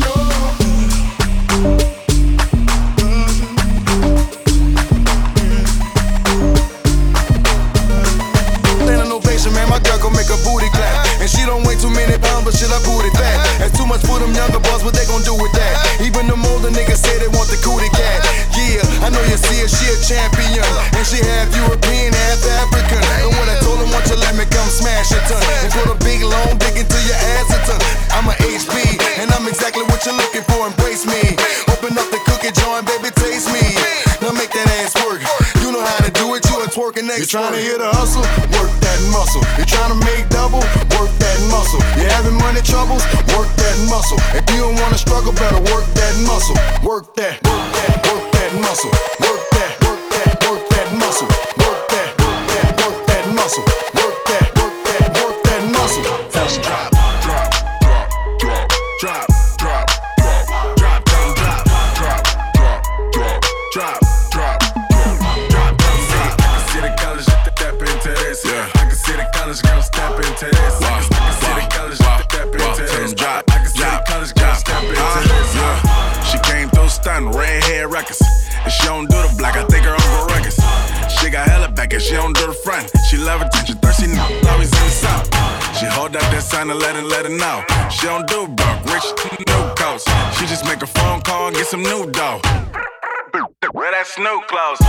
[9.43, 11.05] Man, my girl gon' make a booty clap.
[11.19, 13.36] And she don't weigh too many pounds, but shit, I booty fat.
[13.59, 15.75] That's too much for them younger boys, what they gon' do with that?
[15.99, 18.23] Even them older niggas say they want the cootie cat.
[18.55, 20.65] Yeah, I know you see her, she a champion.
[20.95, 23.03] And she half European, half African.
[23.21, 25.43] And when I told him, won't you let me come smash a ton?
[25.67, 27.81] And put a big long dick into your ass a ton.
[28.15, 31.36] I'm a HP, and I'm exactly what you're looking for, embrace me.
[31.69, 33.95] Open up the cookie jar and baby, taste me.
[36.76, 38.19] Now You're trying to hit a hustle,
[38.51, 39.39] work that muscle.
[39.55, 40.59] You're trying to make double,
[40.99, 41.80] work that muscle.
[41.95, 42.99] You're having money troubles,
[43.32, 44.19] work that muscle.
[44.36, 46.59] If you don't wanna struggle, better work that muscle.
[46.84, 48.91] Work that, work that, work that muscle.
[49.23, 49.34] Work
[87.46, 87.89] let it, let it know.
[87.89, 90.08] She don't do broke, rich, to no coast.
[90.38, 92.41] She just make a phone call and get some new dough.
[93.74, 94.80] Where that Snoop clothes?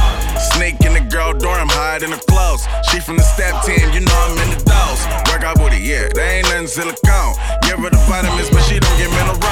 [0.54, 2.62] Sneak in the girl dorm, hide in the clothes.
[2.90, 5.02] She from the step team, you know I'm in the dose.
[5.26, 7.34] Workout booty, yeah, they ain't nothing silicone.
[7.62, 9.42] Give her the vitamins, but she don't get minerals.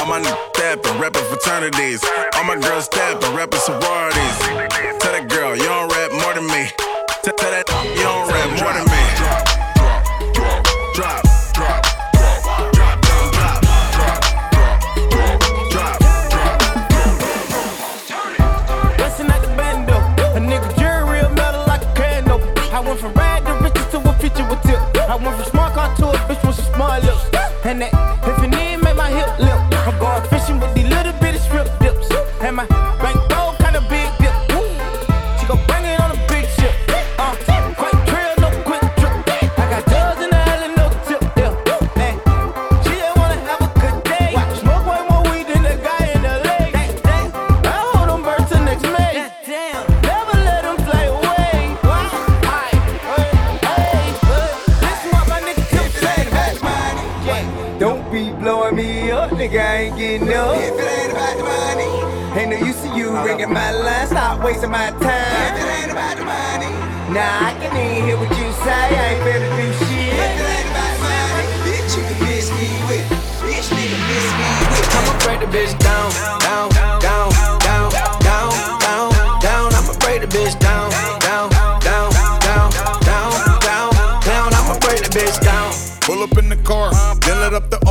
[0.00, 2.00] All my niggas steppin', reppin' fraternities.
[2.36, 4.36] All my girls steppin', reppin' sororities.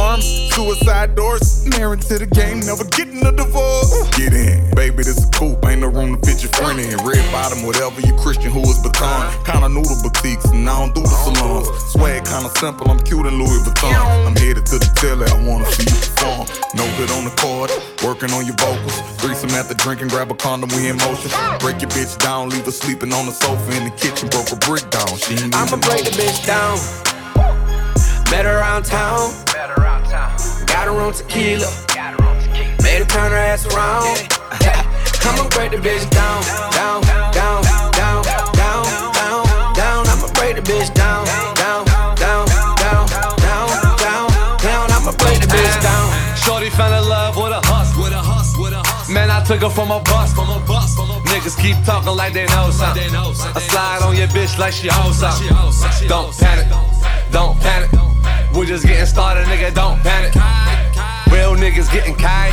[0.09, 1.65] Let arms, suicide doors.
[1.77, 4.09] Married to the game, never getting a divorce.
[4.17, 6.97] Get in, baby, this a coupe, ain't no room to fit your friend in.
[7.05, 9.29] Red bottom, whatever you Christian, who is baton.
[9.45, 11.67] Kinda noodle boutiques, and I don't do the salons.
[11.93, 13.93] Swag kinda simple, I'm cute in Louis Vuitton.
[14.25, 16.47] I'm headed to the telly, I wanna see you perform.
[16.75, 17.71] No good on the chord,
[18.03, 18.97] working on your vocals.
[19.17, 21.31] Threesome after drinking, grab a condom, we in motion.
[21.59, 24.55] Break your bitch down, leave her sleeping on the sofa in the kitchen, broke a
[24.55, 25.17] brick down.
[25.17, 26.09] She ain't I'ma break know.
[26.09, 26.77] the bitch down.
[28.31, 29.33] Met around town.
[30.69, 31.67] Got her on tequila.
[32.83, 34.05] Made her turn her ass around.
[35.25, 36.41] I'ma break the bitch down,
[36.71, 37.01] down,
[37.33, 37.61] down,
[37.93, 38.23] down,
[38.55, 39.43] down, down,
[39.75, 40.07] down.
[40.07, 42.47] I'ma break the bitch down, down, down,
[42.77, 43.05] down,
[43.41, 43.67] down,
[43.97, 44.91] down, down.
[44.91, 46.37] I'ma break the bitch down.
[46.37, 48.03] Shorty fell in love with a hustle.
[48.03, 49.13] With a hustle, with a hustle.
[49.13, 50.33] Man, I took her from a bus.
[50.33, 50.95] From a bus.
[51.29, 53.13] Niggas keep talking like they know something.
[53.13, 55.49] I slide on your bitch like she owes something.
[56.07, 56.67] Don't panic,
[57.31, 58.08] don't panic.
[58.59, 59.73] We're just getting started, nigga.
[59.73, 60.35] Don't panic.
[61.31, 62.51] Real niggas getting kite.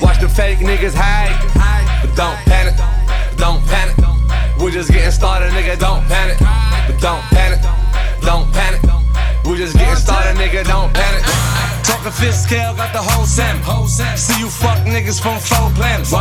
[0.00, 1.34] Watch the fake niggas hide.
[2.00, 2.78] But don't panic,
[3.36, 3.96] don't panic.
[4.56, 5.80] We're just getting started, nigga.
[5.80, 6.38] Don't panic.
[6.38, 7.58] But don't panic,
[8.22, 8.82] don't panic.
[9.44, 10.62] We're just getting started, nigga.
[10.62, 11.24] Don't panic.
[11.82, 13.88] Talking fifth scale, got the whole salmon.
[14.16, 16.12] See you fuck niggas from four planets.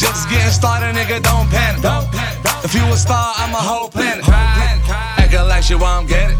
[0.00, 1.22] Just getting started, nigga.
[1.22, 2.43] Don't panic.
[2.64, 4.24] If you a star, I'm a whole planet.
[4.26, 6.38] Acting like shit, won't get it.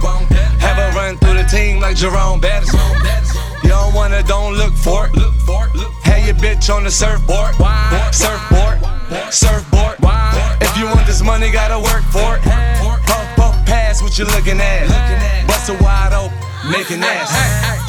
[0.65, 2.73] Have a run through the team like Jerome Bettis.
[3.63, 5.13] You don't wanna, don't look for it.
[6.09, 7.55] Have your bitch on the surfboard.
[8.11, 8.81] Surfboard,
[9.31, 9.97] surfboard.
[10.65, 12.43] If you want this money, gotta work for it.
[13.05, 14.89] Puff, puff, pass what you looking at.
[15.47, 16.33] Bust it wide open,
[16.73, 17.37] making ass.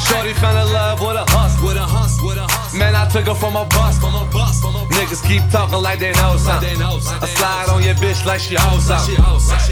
[0.06, 1.68] Shorty fell in love with a hustle.
[1.68, 2.55] With a hustle, with a hustle.
[2.76, 3.98] Man, I took her from a bus.
[3.98, 6.76] From a bus, from a Niggas keep talking like they know something.
[6.80, 9.16] I slide on your bitch like she owes something.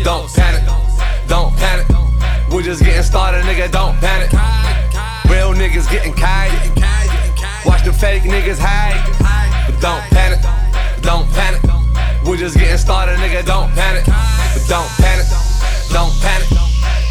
[0.02, 0.64] Don't panic,
[1.28, 1.86] don't panic.
[2.50, 3.70] We're just getting started, nigga.
[3.70, 4.32] Don't panic.
[5.28, 6.52] Real niggas getting kite.
[7.66, 8.96] Watch the fake niggas hide.
[9.66, 10.40] But don't panic,
[11.02, 11.61] don't panic.
[12.24, 13.44] We're just getting started, nigga.
[13.44, 14.07] Don't panic.
[14.07, 15.26] But don't panic,
[15.92, 16.48] don't panic.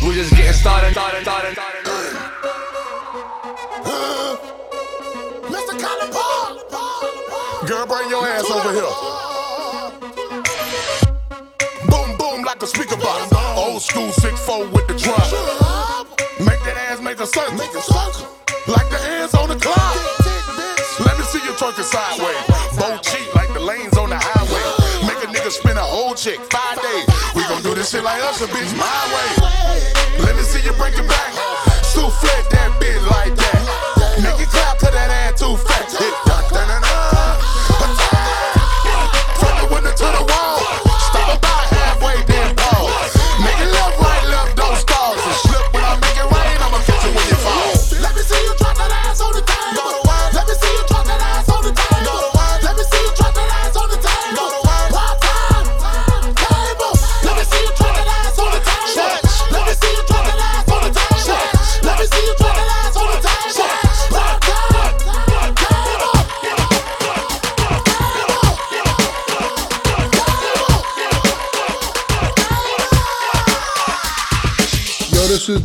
[0.02, 2.33] We're just getting started, started, started, started.
[5.54, 5.78] Mr.
[5.80, 7.68] Cotton Paul.
[7.68, 8.90] Girl, bring your ass over here.
[11.94, 13.32] Boom, boom, like a speaker box.
[13.56, 15.22] Old school 6-4 with the drop.
[16.40, 17.54] Make that ass make a circle.
[18.66, 19.94] Like the hands on the clock.
[21.06, 22.42] Let me see you twerking sideways.
[22.80, 24.66] Bow cheat like the lanes on the highway.
[25.06, 27.06] Make a nigga spin a whole chick five days.
[27.36, 30.26] We gon' do this shit like us, a bitch, my way.
[30.26, 31.34] Let me see you break it back.
[31.86, 33.43] Souffle that bitch like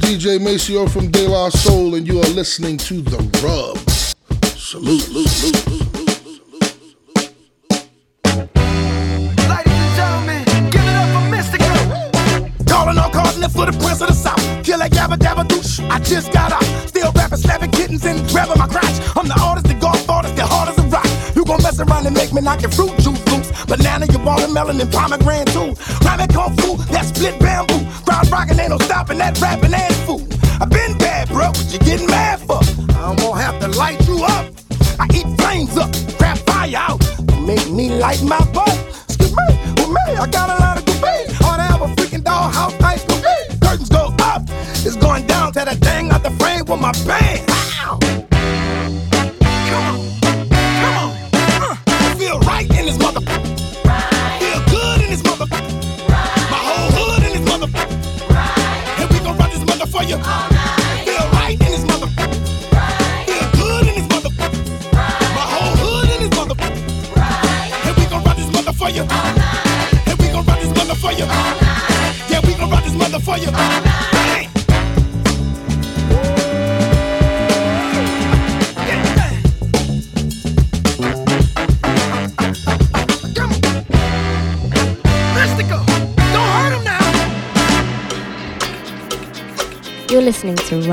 [0.01, 3.79] DJ Maceo from De La Soul, and you are listening to The Rub.
[4.57, 5.28] Salute.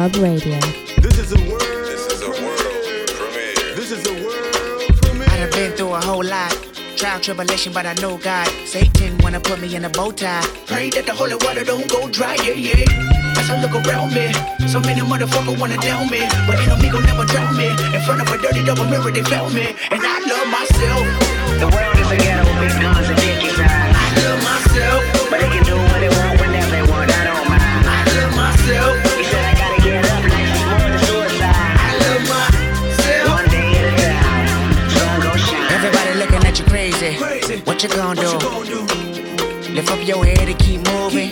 [0.07, 0.59] Listening to Rub Radio.
[1.01, 1.61] This is a world.
[1.61, 3.75] This is a world premiere.
[3.75, 5.27] This is a world premiere.
[5.29, 6.51] I done been through a whole lot.
[6.97, 8.47] Trial, tribulation, but I know God.
[8.65, 10.45] Satan wanna put me in a bow tie.
[10.67, 13.37] Pray that the holy water don't go dry, yeah, yeah.
[13.37, 14.31] As I look around me,
[14.67, 16.21] so many motherfuckers wanna down me.
[16.47, 17.67] But ain't no me gon' never drown me.
[17.67, 19.75] In front of a dirty double mirror, they found me.
[19.91, 21.05] And I love myself.
[21.59, 23.14] The world is a ghetto with big guns
[37.65, 38.85] What you gonna do?
[39.73, 41.31] Lift up your head and keep moving.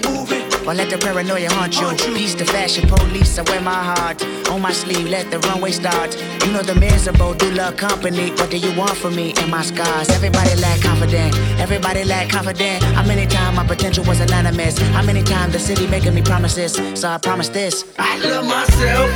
[0.67, 1.87] Or let the paranoia haunt you.
[2.15, 5.07] Peace to fashion police, I wear my heart on my sleeve.
[5.09, 6.15] Let the runway start.
[6.43, 8.31] You know the miserable do love company.
[8.31, 10.09] What do you want from me and my scars?
[10.09, 11.35] Everybody lack confident.
[11.59, 12.81] Everybody lack confident.
[12.83, 14.77] How many times my potential was anonymous?
[14.77, 16.73] How many times the city making me promises?
[16.99, 17.85] So I promise this.
[17.99, 19.09] I love myself.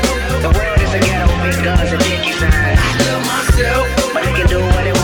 [0.43, 2.78] The world is a ghetto with guns and dick inside.
[2.78, 4.13] I love myself.
[4.13, 4.96] But they can do what they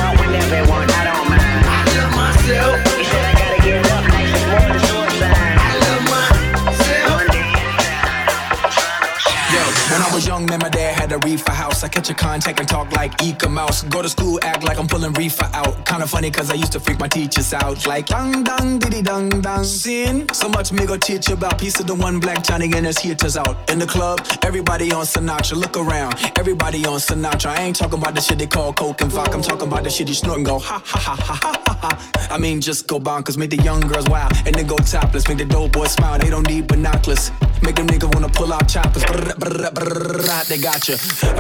[10.24, 11.84] was young, man, my dad had a reefer house.
[11.84, 13.84] I catch a contact and talk like Eek-A-Mouse.
[13.84, 15.86] Go to school, act like I'm pulling reefer out.
[15.86, 17.86] Kinda funny, cause I used to freak my teachers out.
[17.86, 19.63] Like, dang, dang, diddy, dang, dang.
[19.63, 20.28] Sin.
[20.34, 23.38] So much me go teach about piece of the one black Johnny and his hitters
[23.38, 23.69] out.
[23.69, 25.55] In the club, everybody on Sinatra.
[25.55, 27.47] Look around, everybody on Sinatra.
[27.57, 29.36] I ain't talking about the shit they call coke and vodka.
[29.36, 31.80] I'm talking about the shit you snort and go, ha, ha, ha, ha, ha, ha,
[31.82, 32.30] ha.
[32.32, 33.38] I mean, just go bonkers.
[33.38, 35.28] Make the young girls wild and then go topless.
[35.28, 36.17] Make the dope boys smile.
[36.19, 37.32] They don't need binoculars.
[37.64, 39.05] Make them niggas wanna pull out choppers.
[39.05, 40.97] Brr, brr, brr, they got you.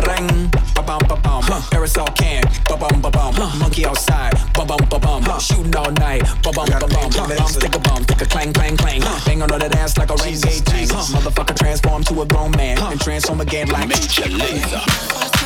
[0.07, 1.43] Ring, ba bum ba bum.
[1.73, 3.35] Aerosol can, ba bum ba bum.
[3.59, 5.23] Monkey outside, ba bum ba bum.
[5.39, 7.09] Shooting all night, ba bum ba bum.
[7.11, 9.01] Bum stick a bum, stick a clang clang clang.
[9.25, 10.89] Bang on the dance like a rain gauge tank.
[10.89, 15.42] Motherfucker transform to a grown man and transform again like Major Lazer.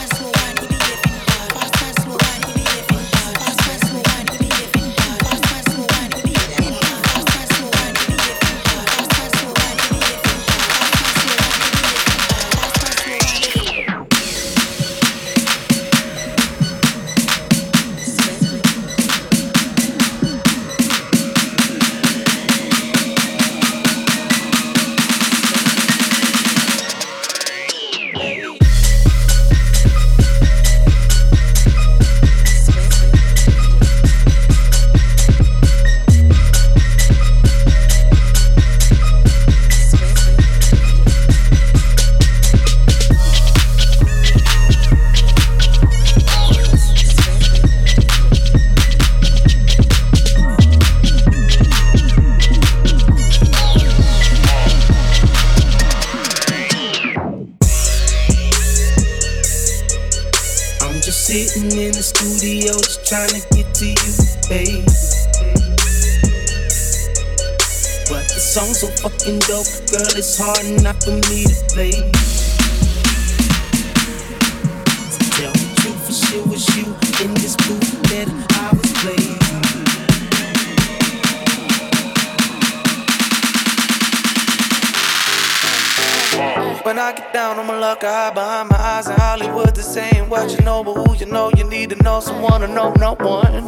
[87.47, 89.73] Down, I'ma look high behind my eyes in Hollywood.
[89.73, 92.67] This ain't what you know, but who you know, you need to know someone to
[92.67, 93.63] know no one.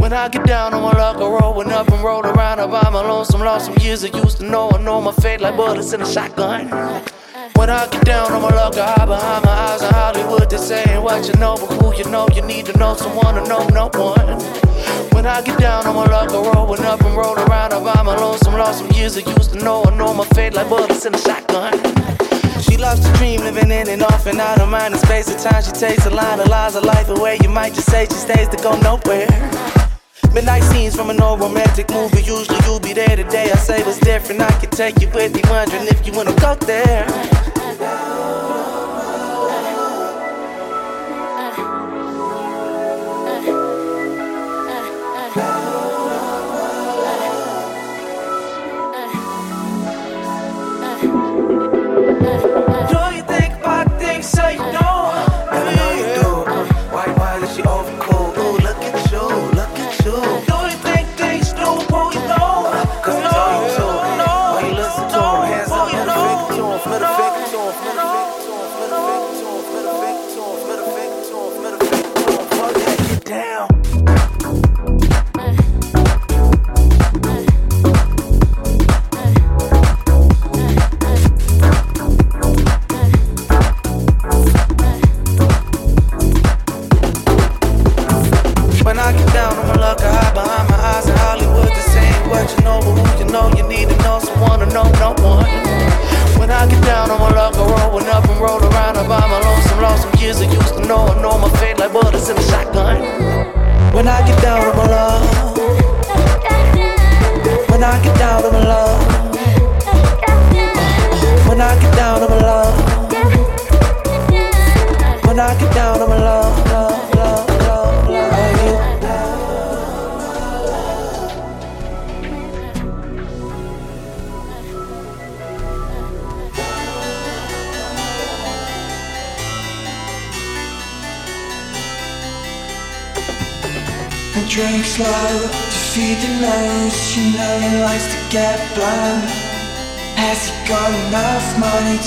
[0.00, 2.60] When I get down, I'ma look a rolling up and roll around.
[2.60, 4.70] I buy my lonesome, lost some years I used to know.
[4.70, 6.68] I know my fate like bullets in a shotgun.
[7.56, 10.50] When I get down, I'ma look high behind my eyes in Hollywood.
[10.50, 13.48] This ain't what you know, but who you know, you need to know someone to
[13.48, 14.38] know no one.
[15.14, 17.72] When I get down, I'ma look a rolling up and roll around.
[17.72, 19.82] I buy my lonesome, lost some years I used to know.
[19.84, 22.17] I know my fate like bullets in a shotgun.
[22.60, 25.28] She loves to dream, living in and off and out of mind and space.
[25.30, 27.38] At time, she takes a line of lies of life away.
[27.42, 29.28] You might just say she stays to go nowhere.
[30.34, 32.22] Midnight scenes from an old romantic movie.
[32.22, 33.50] Usually you'll be there today.
[33.50, 34.40] I say what's different.
[34.42, 37.06] I can take you with me, wondering if you wanna go there.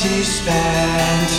[0.01, 1.29] To spend?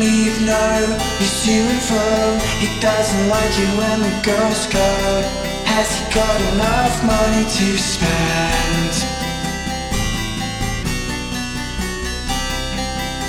[0.00, 2.38] Leave no, he's to and fro.
[2.56, 4.88] He doesn't like you when the girls go.
[5.68, 8.94] Has he got enough money to spend?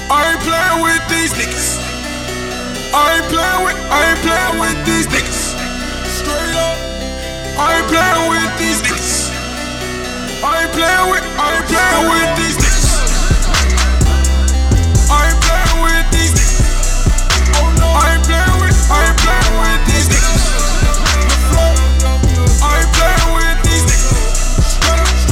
[0.09, 1.76] I ain't playing with these niggas.
[2.93, 5.59] I ain't playing with, I ain't playing with these niggas.
[6.07, 6.78] Straight up.
[7.59, 8.89] I ain't playing with these niggas.
[10.70, 12.93] Ain't playing with, I ain't playing with these niggas.
[15.09, 16.61] I ain't playing with these niggas.
[17.57, 17.89] Oh no.
[17.89, 20.45] I ain't playing with, I ain't playing with these niggas.
[22.61, 24.13] I ain't playing with these niggas.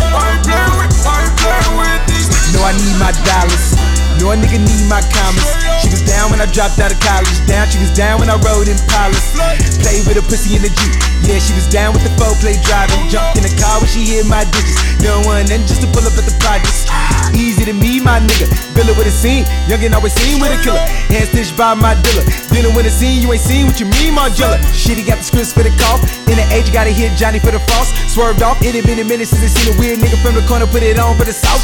[0.10, 2.58] I ain't playing with, I ain't playing with these niggas.
[2.58, 3.78] Know I need my dollars.
[4.18, 5.46] Know a nigga need my commas.
[5.86, 7.30] She was down when I dropped out of college.
[7.46, 9.38] Down, she was down when I rode in Palace.
[9.86, 10.98] Play with a pussy in the Jeep.
[11.30, 13.06] Yeah, she was down with the four play driving.
[13.14, 14.87] Jumped in the car when she hit my digits.
[15.02, 16.90] Don't want nothing just to pull up at the projects.
[17.38, 18.50] Easy to me, my nigga.
[18.74, 19.46] Bill with a scene.
[19.70, 20.82] Youngin' always seen with a killer.
[21.14, 22.26] Hand stitched by my dealer.
[22.50, 24.58] Dealing with a scene, you ain't seen what you mean, Margiela.
[24.74, 26.02] Shit, he got the scripts for the cough.
[26.28, 27.94] In the age, you gotta hit Johnny for the frost.
[28.10, 28.62] Swerved off.
[28.62, 30.84] It had been a minute since I seen a weird nigga from the corner put
[30.84, 31.62] it on for the south.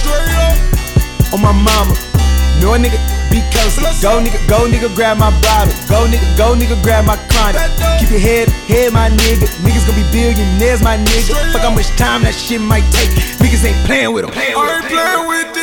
[1.33, 1.97] On my mama.
[2.61, 3.01] No nigga,
[3.33, 3.75] be close.
[3.99, 5.73] Go nigga, go nigga, grab my bottle.
[5.89, 7.59] Go nigga, go nigga, grab my chronic.
[7.99, 9.49] Keep your head, head, my nigga.
[9.83, 11.51] Niggas gonna be billionaires, my nigga.
[11.51, 13.09] Fuck how much time that shit might take.
[13.39, 14.33] Niggas ain't playing with them.
[14.35, 15.62] I ain't playing with these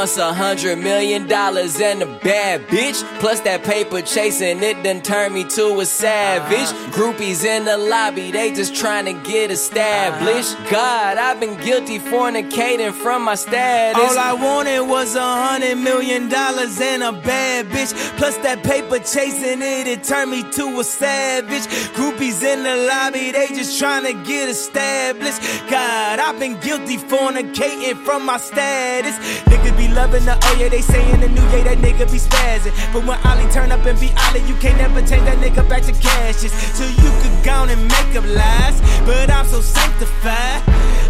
[0.00, 3.04] wants a hundred million dollars and a bad bitch.
[3.20, 6.70] Plus that paper chasing, it done turned me to a savage.
[6.72, 6.90] Ah.
[6.94, 10.56] Groupies in the lobby, they just trying to get established.
[10.56, 10.68] Ah.
[10.70, 14.00] God, I've been guilty fornicating from my status.
[14.00, 17.92] All I wanted was a hundred million dollars and a bad bitch.
[18.16, 21.66] Plus that paper chasing it, it turned me to a savage.
[21.92, 25.42] Groupies in the lobby, they just trying to get established.
[25.68, 29.18] God, I've been guilty fornicating from my status.
[29.44, 32.74] Niggas be loving the oh yeah, they saying the new yeah, that nigga be spazzing.
[32.92, 35.82] But when Ollie turn up and be Ollie, you can't never take that nigga back
[35.84, 36.52] to cashes.
[36.52, 38.80] So you could go and make up lies.
[39.06, 40.62] But I'm so sanctified.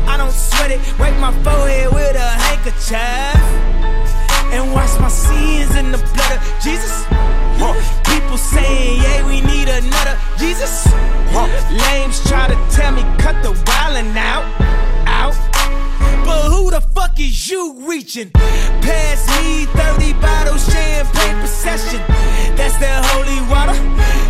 [0.08, 3.44] I don't sweat it, wipe my forehead with a handkerchief.
[4.52, 7.06] And wash my sins in the blood of Jesus.
[8.04, 10.86] People saying, yeah, we need another Jesus.
[11.70, 14.44] Lames try to tell me, cut the wildin' out,
[15.06, 15.59] out.
[16.24, 18.30] But who the fuck is you reaching?
[18.30, 22.00] Pass me 30 bottles, champagne procession.
[22.56, 23.76] That's that holy water.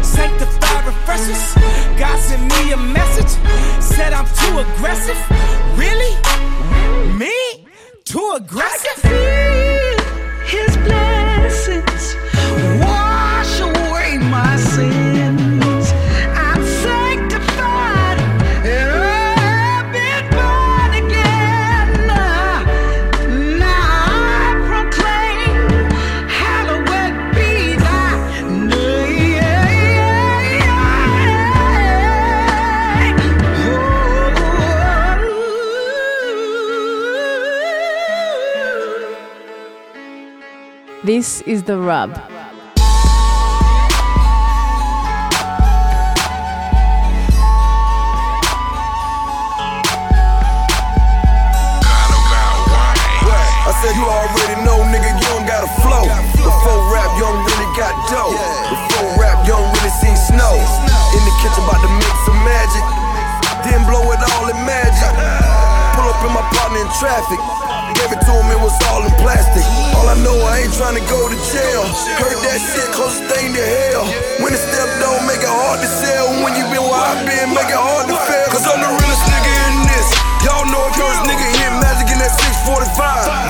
[0.02, 1.54] Sanctified refreshers.
[1.98, 3.32] God sent me a message.
[3.82, 5.18] Said I'm too aggressive.
[5.76, 6.14] Really?
[7.16, 7.66] Me?
[8.04, 9.89] Too aggressive?
[41.10, 42.14] This is The Rub.
[42.14, 42.22] I
[53.82, 56.06] said you already know, nigga, you don't got a flow.
[56.38, 58.30] Before rap, you don't really got dough.
[58.70, 60.54] Before rap, you don't really see snow.
[61.10, 62.86] In the kitchen, about to mix some magic.
[63.66, 64.89] Then blow it all in magic.
[66.20, 67.40] In my partner in traffic.
[67.96, 69.64] Gave it to him, it was all in plastic.
[69.96, 71.82] All I know, I ain't trying to go to jail.
[72.20, 74.04] Heard that shit, closest thing to hell.
[74.44, 76.28] When the step don't make it hard to sell.
[76.44, 78.48] When you been where I been, make it hard to fail.
[78.52, 79.49] Cause I'm the realest nigga.
[80.40, 82.32] Y'all know if yours nigga hit magic in that
[82.64, 82.96] 645.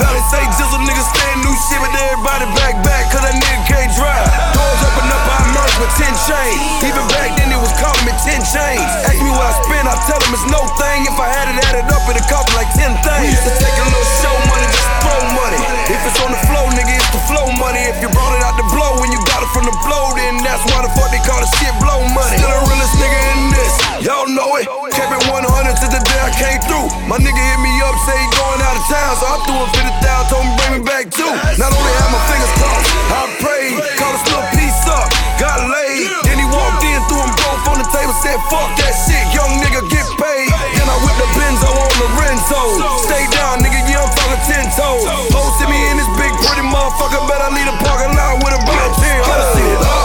[0.03, 3.93] Valley say jizzle niggas stand new shit, but everybody back back, cause that nigga can't
[3.95, 4.27] drive.
[4.51, 6.59] Doors open up, I merge with 10 chains.
[6.83, 8.83] Even back then, it was calling me 10 chains.
[9.07, 11.07] Ask me what I spend, I tell them it's no thing.
[11.07, 13.39] If I had it added up, it'd cost me like 10 things.
[13.39, 15.63] To take a little show money, just throw money.
[15.95, 17.87] If it's on the flow, nigga, it's the flow money.
[17.87, 20.43] If you brought it out the blow, when you got it from the blow, then
[20.43, 22.35] that's why the fuck they call the shit blow money.
[22.35, 24.67] Still the realest nigga in this, y'all know it.
[24.91, 26.80] Kept it 100 to the day I came through.
[27.11, 29.71] My nigga hit me up, say he going out of town, so I threw him
[30.01, 31.29] 50,000, told him bring me back too.
[31.59, 36.09] Not only had my fingers crossed, I prayed, called this little piece up, got laid.
[36.25, 39.53] Then he walked in, threw them both on the table, said fuck that shit, young
[39.61, 40.49] nigga get paid.
[40.79, 42.63] Then I whipped the Benzo on the Renzo.
[43.05, 45.05] Stay down, nigga, yeah, I'm talking 10 toes.
[45.35, 48.61] Posted me in this big pretty motherfucker, bet I need a parking lot with a
[48.65, 50.00] bunch of Yeah,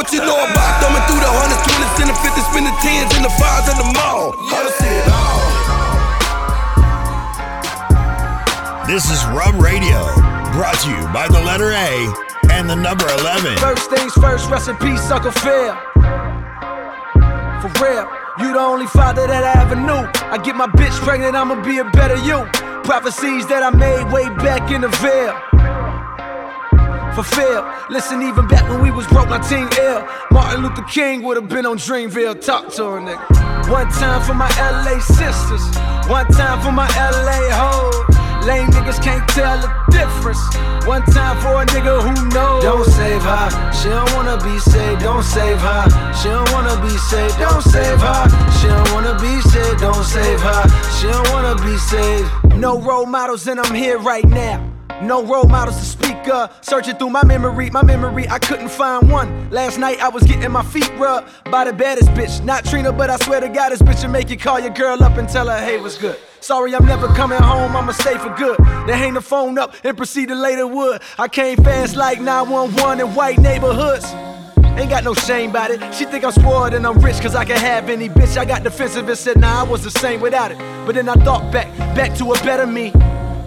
[0.00, 3.12] What you know about thumbing through the hundreds, twenties, and the fifties, spin the tens
[3.20, 4.32] and the fives and the mall?
[4.48, 5.44] How to see it all.
[8.88, 10.00] This is Rub Radio,
[10.56, 12.08] brought to you by the letter A
[12.48, 13.60] and the number 11.
[13.60, 15.76] First things first, rest in peace, Uncle Phil.
[17.60, 18.08] For real,
[18.40, 20.08] you the only father that I ever knew.
[20.32, 22.48] I get my bitch pregnant, I'ma be a better you.
[22.88, 25.59] Prophecies that I made way back in the Ville.
[27.14, 27.64] Fulfilled.
[27.90, 30.06] Listen, even back when we was broke, my team ill.
[30.30, 32.40] Martin Luther King would have been on Dreamville.
[32.40, 33.70] Talk to her, nigga.
[33.70, 35.62] One time for my LA sisters.
[36.08, 38.20] One time for my LA hoes.
[38.46, 40.40] Lame niggas can't tell the difference.
[40.86, 42.62] One time for a nigga who knows.
[42.62, 43.72] Don't save her.
[43.72, 45.02] She don't wanna be saved.
[45.02, 45.84] Don't save her.
[46.14, 47.38] She don't wanna be saved.
[47.38, 48.22] Don't save her.
[48.58, 49.80] She don't wanna be saved.
[49.80, 50.62] Don't save her.
[50.98, 52.56] She don't wanna be saved.
[52.56, 54.79] No role models, and I'm here right now.
[55.02, 56.54] No role models to speak of.
[56.60, 59.48] Searching through my memory, my memory, I couldn't find one.
[59.50, 62.44] Last night I was getting my feet rubbed by the baddest bitch.
[62.44, 65.02] Not Trina, but I swear to God, this bitch will make you call your girl
[65.02, 66.18] up and tell her, hey, what's good?
[66.40, 68.58] Sorry, I'm never coming home, I'ma stay for good.
[68.58, 71.00] Then hang the phone up and proceed to lay the wood.
[71.18, 74.04] I came fast like 911 in white neighborhoods.
[74.78, 75.94] Ain't got no shame about it.
[75.94, 78.36] She think I'm spoiled and I'm rich cause I can have any bitch.
[78.36, 80.58] I got defensive and said, nah, I was the same without it.
[80.86, 82.92] But then I thought back, back to a better me.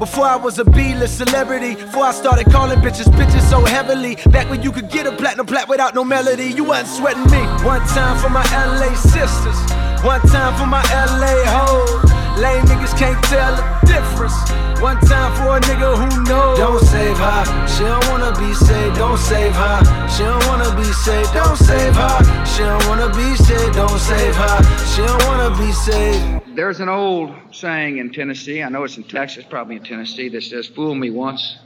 [0.04, 4.16] Before I was a B-list celebrity, before I started calling bitches bitches so heavily.
[4.36, 7.40] Back when you could get a platinum plat without no melody, you wasn't sweating me.
[7.64, 9.56] One time for my LA sisters,
[10.04, 12.04] one time for my LA hoes.
[12.36, 14.36] Lame niggas can't tell the difference.
[14.82, 16.60] One time for a nigga who knows.
[16.60, 17.68] Don't save her.
[17.72, 18.98] She don't wanna be saved.
[18.98, 19.80] Don't save her.
[20.12, 21.32] She don't wanna be saved.
[21.32, 22.46] Don't save her.
[22.46, 23.76] She don't wanna be saved.
[23.76, 24.58] Don't save her.
[24.84, 26.43] She don't wanna be saved.
[26.56, 30.44] There's an old saying in Tennessee, I know it's in Texas, probably in Tennessee, that
[30.44, 31.58] says, Fool me once,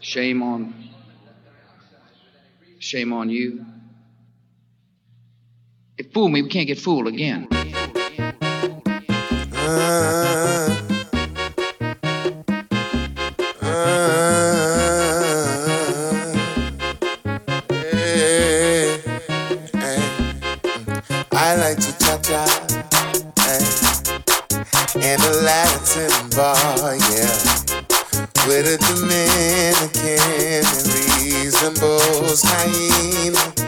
[0.00, 0.92] shame on
[2.82, 3.64] shame on you.
[5.96, 7.46] If fool me, we can't get fooled again.
[21.34, 22.01] I like to
[25.02, 27.34] in a Latin bar, yeah,
[28.46, 30.66] with a Dominican and
[31.18, 33.61] reasonable kind.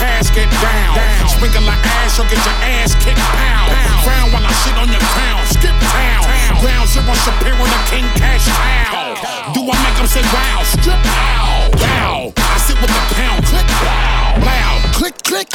[0.00, 0.96] The casket down.
[1.28, 3.68] Sprinkle the ash or get your ass kicked pound.
[4.04, 5.40] Frown while I sit on your crown.
[5.52, 6.24] Skip town.
[6.60, 9.20] Ground zero Shapiro the king cash town.
[9.52, 10.64] Do I make them say wow?
[10.64, 11.68] Strip out.
[11.76, 12.32] Wow.
[12.36, 13.44] I sit with the pound.
[13.44, 13.68] Click.
[13.84, 14.40] Wow.
[14.40, 14.80] Loud.
[14.96, 15.48] Click, click.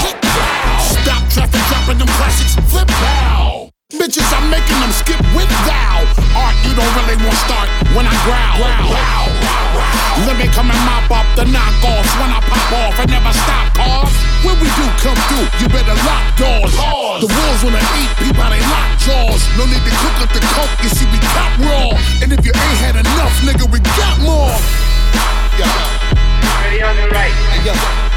[0.00, 0.18] Click.
[0.80, 2.56] Stop traffic dropping them classics.
[2.70, 2.88] Flip.
[2.88, 3.70] Wow.
[3.92, 5.21] Bitches, I'm making them skip
[10.52, 14.12] come and mop up the knockoffs when I pop off and never stop cars.
[14.44, 16.72] When we do come through, you better lock doors.
[16.76, 17.24] Pause.
[17.24, 19.42] The wolves wanna eat people, they lock jaws.
[19.56, 21.96] No need to cook up the coke, you see we got raw.
[22.20, 24.52] And if you ain't had enough, nigga, we got more.
[25.56, 25.68] Yeah.
[26.64, 27.34] Ready on the right.
[27.52, 27.74] Hey yo,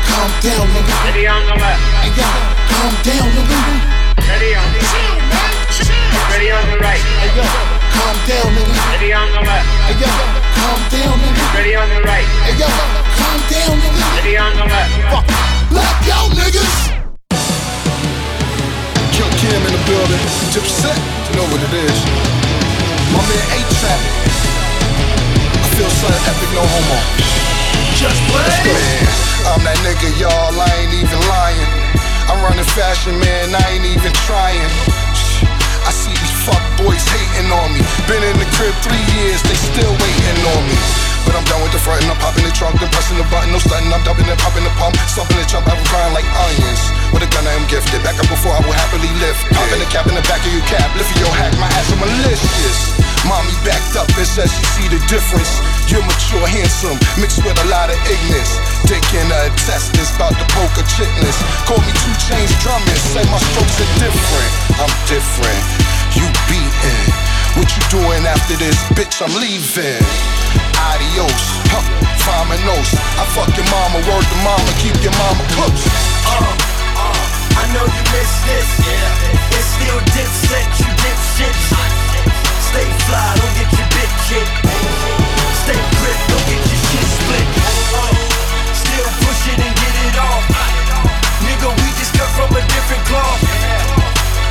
[0.07, 0.93] calm down, nigga.
[1.07, 1.83] Ready on the left.
[2.03, 2.27] Hey yo,
[2.67, 3.59] calm down, nigga.
[4.27, 4.81] Ready on the
[6.31, 6.99] Ready on the right.
[6.99, 8.73] Hey yo, calm down, nigga.
[8.91, 9.67] Ready on the left.
[9.87, 10.09] Hey yo,
[10.59, 11.43] calm down, nigga.
[11.55, 12.27] Ready on the right.
[12.43, 14.01] Hey yo, calm down, nigga.
[14.19, 14.91] Ready on the left.
[15.11, 15.25] Fuck,
[15.71, 16.75] blackout, niggas.
[19.15, 20.23] Killa Cam in the building.
[20.51, 20.97] Dipset,
[21.29, 21.97] you know what it is.
[23.15, 24.01] My man A-Trak.
[25.55, 26.99] I feel something epic, no homo.
[27.95, 28.43] Just play.
[28.75, 29.07] Man,
[29.55, 30.51] I'm that nigga, y'all.
[30.51, 31.69] I ain't even lying.
[32.27, 33.55] I'm running fashion, man.
[33.55, 35.04] I ain't even trying.
[36.85, 37.81] Boys hating on me.
[38.05, 40.77] Been in the crib three years, they still waiting on me.
[41.25, 43.57] But I'm done with the frontin', I'm popping the trunk, then pressing the button, no
[43.57, 46.81] stunting, I'm dumping and popping the pump, stomping the chump, I'm crying like onions.
[47.09, 49.41] With a gun I am gifted, back up before I will happily lift.
[49.49, 51.97] Popping the cap in the back of your cap, lifting your hack, my ass, I'm
[51.97, 52.93] malicious.
[53.25, 55.57] Mommy backed up and says she see the difference.
[55.89, 58.61] You're mature, handsome, mixed with a lot of ignorance.
[58.85, 61.41] Dick in her intestines, bout to poke a chitless.
[61.65, 64.51] Call me two chains drumming, say my strokes are different.
[64.77, 65.57] I'm different,
[66.15, 66.99] you beaten.
[67.59, 69.21] What you doing after this, bitch?
[69.23, 70.03] I'm leaving.
[70.91, 71.83] Adios, huh?
[72.23, 72.89] Faminos.
[73.15, 75.83] I fuck your mama, word to mama, keep your mama close.
[76.27, 76.43] Uh,
[76.99, 78.69] uh, I know you miss this.
[78.83, 79.55] Yeah.
[79.55, 81.55] It's still dipset, you dipshit.
[82.59, 84.47] Stay fly, don't get your bitch hit.
[85.63, 87.47] Stay grip, don't get your shit split.
[88.75, 90.43] Still push it and get it off.
[91.39, 93.41] Nigga, we just cut from a different cloth.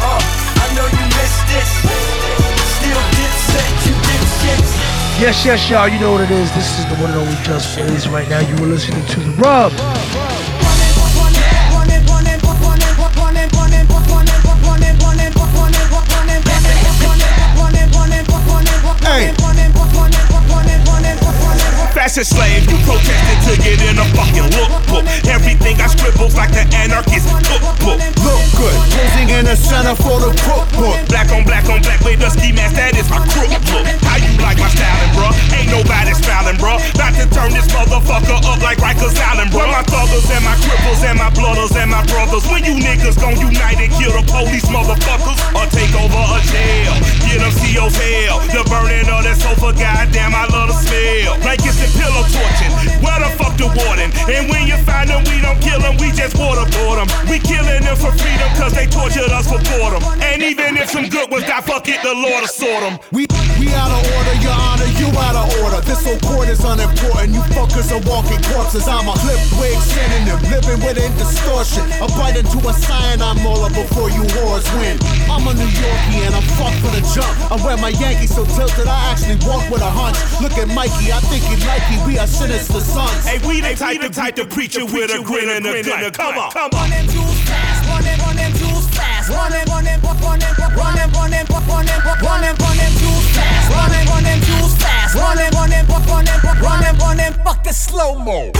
[0.00, 0.43] Uh,
[0.74, 1.70] know you miss this.
[2.76, 4.66] Still dipset, you dipshit.
[5.20, 5.88] Yes, yes, y'all.
[5.88, 6.50] You know what it is.
[6.52, 8.08] This is the one and only Just Blaze.
[8.08, 9.72] Right now, you are listening to the Rub.
[22.14, 25.02] Fashion slave, you protested to get in a fucking lookbook.
[25.26, 27.98] Everything I scribbles like the anarchist cookbook.
[28.22, 30.94] Look good, posing in the center for the cookbook.
[31.10, 33.82] Black on black on black with the ski mask, that is my crook look.
[34.06, 35.34] How you like my styling, bruh?
[35.58, 36.78] Ain't nobody styling, bruh.
[36.94, 39.66] About to turn this motherfucker up like Rikers Island, bro.
[39.66, 42.46] My thuggers and my cripples and my blooders and my brothers.
[42.46, 46.94] When you niggas gon' unite and kill the police motherfuckers or take over a jail,
[47.26, 48.38] get them CO's hell.
[48.54, 51.42] The burning of that sofa, goddamn, I love the smell.
[51.42, 51.63] Blankets
[55.54, 57.30] don't kill them, we just waterboard them.
[57.30, 60.02] We killing them for freedom, cause they tortured us for boredom.
[60.20, 62.98] And even if some good ones die, fuck it, the Lord will sort them.
[63.12, 63.26] We
[63.74, 65.80] out of order, your honor, you out of order.
[65.84, 67.34] This whole court is unimportant.
[67.34, 68.86] You fuckers are walking corpses.
[68.88, 71.84] I'm a flip wig synonym, living within distortion.
[72.00, 74.96] A bite into a cyanide molar before you wars win.
[75.28, 77.32] I'm a New Yorkie and I'm fucked for the jump.
[77.50, 80.18] I wear my Yankees so tilted, I actually walk with a hunch.
[80.40, 81.96] Look at Mikey, I think he like me.
[82.06, 83.26] We are sinister sons.
[83.26, 86.10] Hey, we the type, the type to preach it with a grin and a gun.
[86.12, 86.90] Come on, come on.
[86.90, 92.94] Running too fast, running, running too fast, running, running, running, running, running, running, running, running
[93.00, 93.70] too fast, fast.
[93.70, 95.14] Run and run and jewels fast.
[95.14, 98.52] Run and run and run and run and run and fuck the slow mo.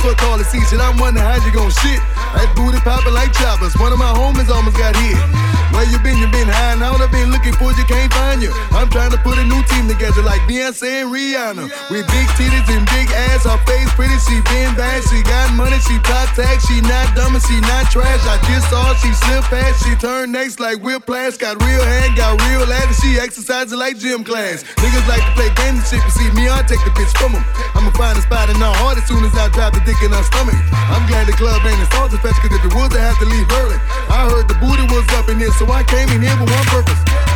[0.00, 2.00] fuck all the seats, I'm wondering how you gon' shit.
[2.34, 3.76] That booty poppin' like choppers.
[3.76, 5.59] One of my homies almost got hit.
[5.72, 6.18] Where you been?
[6.18, 7.00] You been and out.
[7.00, 8.52] I've been looking for you, can't find you.
[8.72, 11.64] I'm trying to put a new team together like Beyonce and Rihanna.
[11.90, 14.18] With big titties and big ass, her face pretty.
[14.28, 15.02] She been bad.
[15.08, 15.78] She got money.
[15.80, 16.60] She top tag.
[16.68, 18.20] She not dumb and she not trash.
[18.26, 19.84] I just saw she slip fast.
[19.84, 21.36] She turned next like whiplash.
[21.36, 24.64] Got real hand, got real ass, she exercising like gym class.
[24.82, 27.32] Niggas like to play games and shit, but see me, I take the bitch from
[27.32, 27.44] them.
[27.74, 30.12] I'ma find a spot in her heart as soon as I drop the dick in
[30.12, 30.58] her stomach.
[30.92, 33.26] I'm glad the club ain't a salty fetch, cause if it was, I have to
[33.26, 33.78] leave early.
[34.10, 36.64] I heard the booty was up in here, so I came in here with one
[36.64, 37.29] purpose.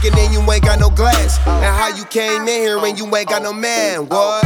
[0.00, 1.38] Drinking and you ain't got no glass?
[1.46, 4.06] And how you came in here and you ain't got no man?
[4.08, 4.44] What?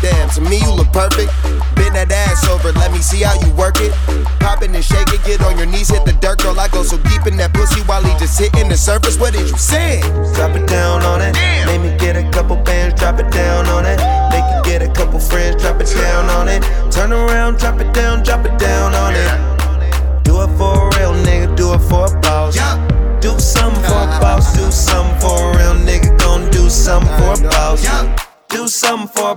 [0.00, 1.30] Damn, to me you look perfect.
[1.74, 3.92] Bend that ass over, let me see how you work it.
[4.38, 6.58] Pop it and shake it, get on your knees, hit the dirt, girl.
[6.58, 9.18] I go so deep in that pussy while he just hitting the surface.
[9.18, 10.00] What did you say?
[10.34, 11.34] Drop it down on it.
[11.66, 13.98] Make me get a couple bands, drop it down on it.
[14.30, 16.62] Make you get a couple friends, drop it down on it.
[16.92, 18.67] Turn around, drop it down, drop it down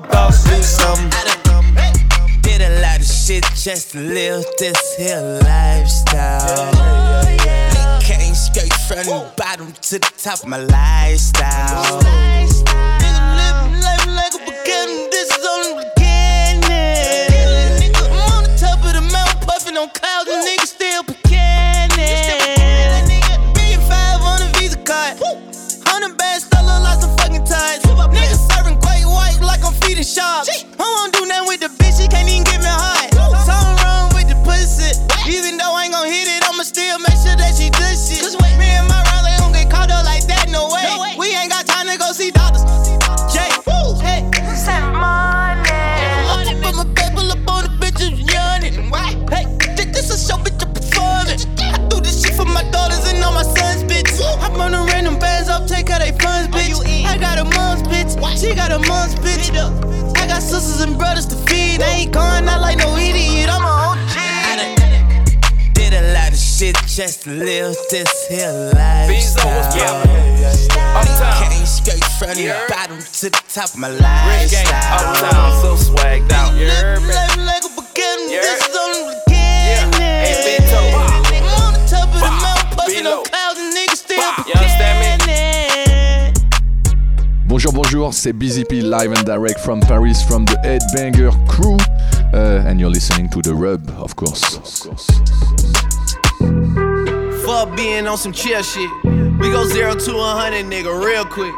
[0.10, 1.12] for do something.
[2.42, 6.72] Did a lot of shit just to live this here lifestyle.
[8.02, 12.02] Came straight from the bottom to the top my lifestyle.
[13.02, 14.40] Nigga living life like a
[15.12, 17.94] this is only beginning.
[17.96, 19.90] I'm on the top of the mountain, on
[30.12, 30.61] sharp.
[61.82, 61.88] To.
[61.88, 63.50] I ain't going out like no idiot.
[63.50, 64.16] I'm a OG.
[65.74, 69.72] Did a lot of shit just to live this here lifestyle.
[71.42, 75.16] Came straight from the bottom to the top of my lifestyle.
[75.16, 76.54] Uptown, so swagged out.
[76.58, 77.14] You heard me?
[77.14, 78.76] Life like a beginning, this is
[87.64, 91.78] Bonjour, bonjour, c'est Busy P live and direct from Paris from the Ed Banger crew.
[92.34, 94.58] Uh, and you're listening to The Rub, of course.
[97.46, 98.90] Fuck being on some chill shit.
[99.04, 101.54] We go zero to a hundred, nigga, real quick.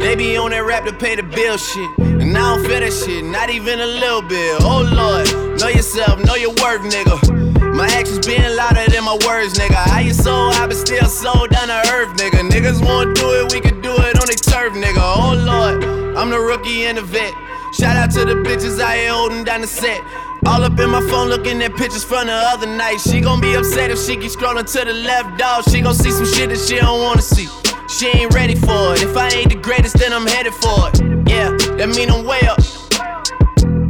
[0.00, 1.98] They be on that rap to pay the bill shit.
[1.98, 4.62] And I don't feel that shit, not even a little bit.
[4.62, 7.47] Oh lord, know yourself, know your worth, nigga.
[7.78, 9.76] My actions being louder than my words, nigga.
[9.76, 12.42] How you so I been still so down to earth, nigga.
[12.50, 14.98] Niggas wanna do it, we can do it on the turf, nigga.
[14.98, 15.84] Oh lord,
[16.18, 17.32] I'm the rookie and the vet.
[17.78, 20.02] Shout out to the bitches out here holding down the set.
[20.44, 22.98] All up in my phone looking at pictures from the other night.
[22.98, 25.62] She gon' be upset if she keep scrolling to the left, dog.
[25.70, 27.46] She gon' see some shit that she don't wanna see.
[27.88, 29.04] She ain't ready for it.
[29.04, 30.98] If I ain't the greatest, then I'm headed for it.
[31.30, 32.58] Yeah, that mean I'm way up.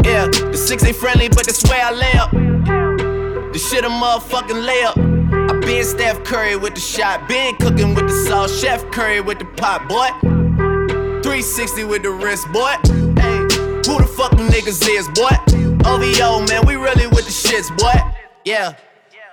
[0.05, 2.48] Yeah, the six ain't friendly, but that's where I lay up.
[3.59, 5.51] Shit a motherfucking layup.
[5.51, 9.41] I been Steph Curry with the shot, been cooking with the sauce, Chef Curry with
[9.41, 10.09] the pot, boy.
[11.23, 12.73] 360 with the wrist, boy.
[13.21, 13.39] Hey,
[13.85, 15.35] who the fuck them niggas is, boy?
[15.85, 18.01] OVO, man, we really with the shits, boy.
[18.45, 18.77] Yeah,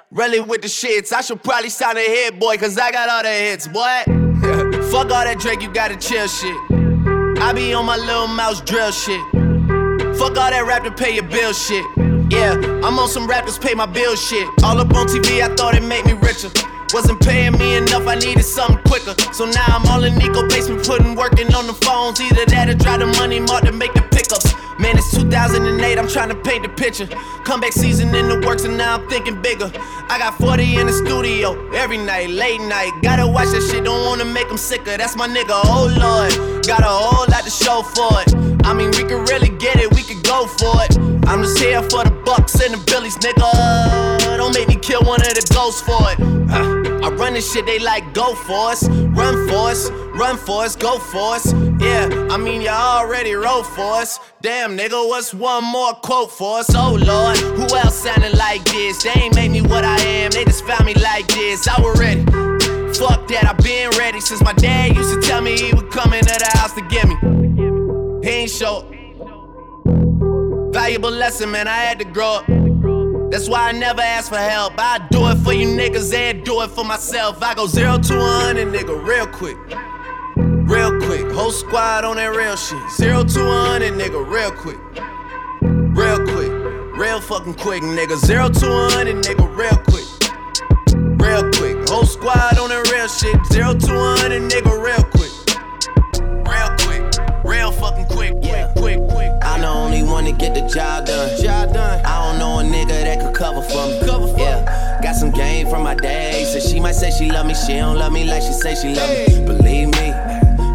[0.10, 1.14] really with the shits.
[1.14, 4.02] I should probably sign a hit, boy, cause I got all the hits, boy.
[4.92, 6.58] fuck all that Drake, you gotta chill shit.
[7.40, 9.22] I be on my Lil Mouse drill shit.
[10.18, 11.86] Fuck all that rap to pay your bill shit.
[12.30, 12.54] Yeah,
[12.84, 14.48] I'm on some rappers pay my bill shit.
[14.64, 16.50] All up on TV, I thought it made me richer.
[16.94, 19.16] Wasn't paying me enough, I needed something quicker.
[19.34, 22.20] So now I'm all in Nico basement, putting working on the phones.
[22.22, 24.54] Either that or drive the money mark to make the pickups.
[24.80, 27.08] Man, it's 2008, I'm trying to paint the picture.
[27.44, 29.72] Comeback season in the works, and now I'm thinking bigger.
[30.10, 32.92] I got 40 in the studio every night, late night.
[33.02, 34.98] Gotta watch that shit, don't wanna make them sicker.
[34.98, 36.66] That's my nigga, oh lord.
[36.68, 38.66] Got a whole lot to show for it.
[38.66, 41.15] I mean, we could really get it, we could go for it.
[41.28, 44.38] I'm just here for the bucks and the billies, nigga.
[44.38, 46.20] Don't make me kill one of the ghosts for it.
[46.52, 50.64] Uh, I run this shit, they like go for us, run for us, run for
[50.64, 51.52] us, go for us.
[51.80, 54.20] Yeah, I mean, y'all already wrote for us.
[54.42, 56.70] Damn, nigga, what's one more quote for us?
[56.76, 59.04] Oh lord, who else sounding like this?
[59.04, 61.68] They ain't made me what I am, they just found me like this.
[61.68, 62.24] I was ready.
[63.00, 66.14] Fuck that, I've been ready since my dad used to tell me he would come
[66.14, 67.16] into the house to get me.
[68.24, 68.95] He ain't show.
[70.86, 72.46] Valuable lesson, man, I had to grow up.
[73.32, 74.74] That's why I never ask for help.
[74.78, 77.42] I do it for you niggas and do it for myself.
[77.42, 79.58] I go zero to one and nigga real quick.
[80.38, 81.32] Real quick.
[81.32, 82.78] Whole squad on that real shit.
[82.92, 84.78] Zero to one and nigga real quick.
[85.98, 86.52] Real quick.
[86.96, 88.16] Real fucking quick, nigga.
[88.24, 90.06] Zero to one and nigga real quick.
[91.20, 91.90] Real quick.
[91.90, 93.44] Whole squad on that real shit.
[93.48, 95.34] Zero to one and nigga real quick.
[96.46, 97.05] Real quick.
[97.56, 98.34] Real fucking quick.
[98.42, 99.32] Quick, quick, quick.
[99.42, 101.42] I'm the only one to get the job done.
[101.42, 102.04] Job done.
[102.06, 104.00] I don't know a nigga that could cover for me.
[104.06, 105.00] Cover for yeah.
[105.02, 106.44] Got some game from my day.
[106.52, 108.94] So she might say she love me, she don't love me like she say she
[108.94, 109.46] love me.
[109.46, 110.12] Believe me,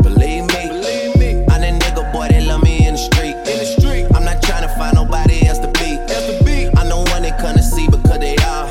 [0.03, 0.69] believe me.
[0.69, 1.45] Believe me.
[1.53, 3.37] I'm that nigga boy that love me in the street.
[3.37, 4.07] In the street.
[4.15, 6.01] I'm not trying to find nobody else to beat.
[6.09, 6.71] Else to beat.
[6.79, 8.71] I'm the one they come to see because they are.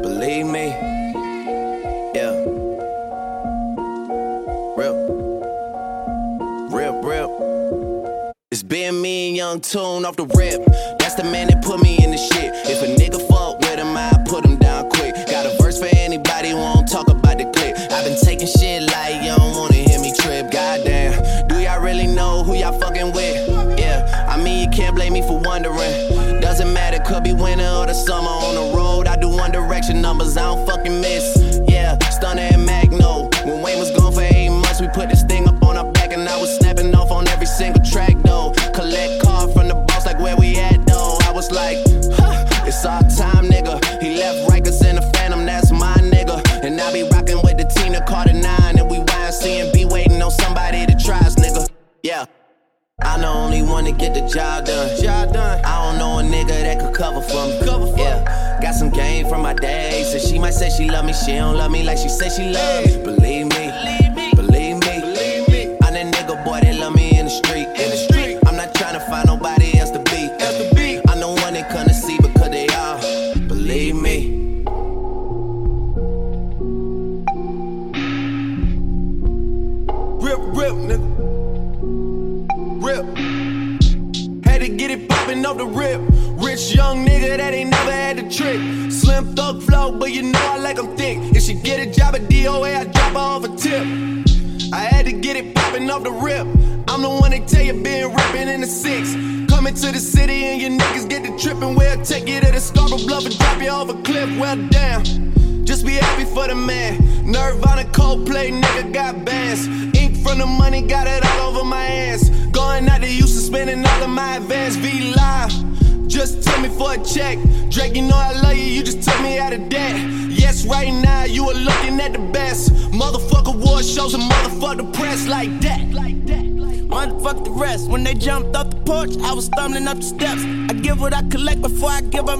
[0.00, 0.68] Believe me.
[2.14, 2.32] Yeah.
[4.76, 4.96] Real,
[8.70, 10.64] been me and Young Tune off the rip.
[11.00, 12.54] That's the man that put me in the shit.
[12.70, 15.14] If a nigga fuck with him, I put him down quick.
[15.26, 17.76] Got a verse for anybody who won't talk about the clip.
[17.90, 18.89] I've been taking shit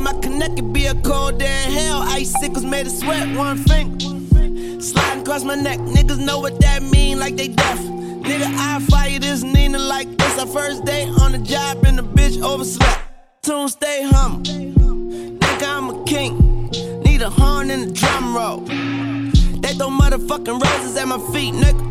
[0.01, 0.59] my connect.
[0.59, 2.03] It be a cold day in hell.
[2.03, 4.81] Icicles made of sweat, one finger.
[4.81, 7.79] Sliding across my neck, niggas know what that mean, like they deaf.
[7.79, 10.39] Nigga, I fire this Nina like this.
[10.39, 13.01] Our first day on the job and the bitch overslept.
[13.43, 14.43] Tune stay hum.
[14.43, 16.71] Nigga, I'm a king.
[17.03, 18.61] Need a horn and a drum roll.
[18.61, 21.83] They throw motherfucking roses at my feet, nigga.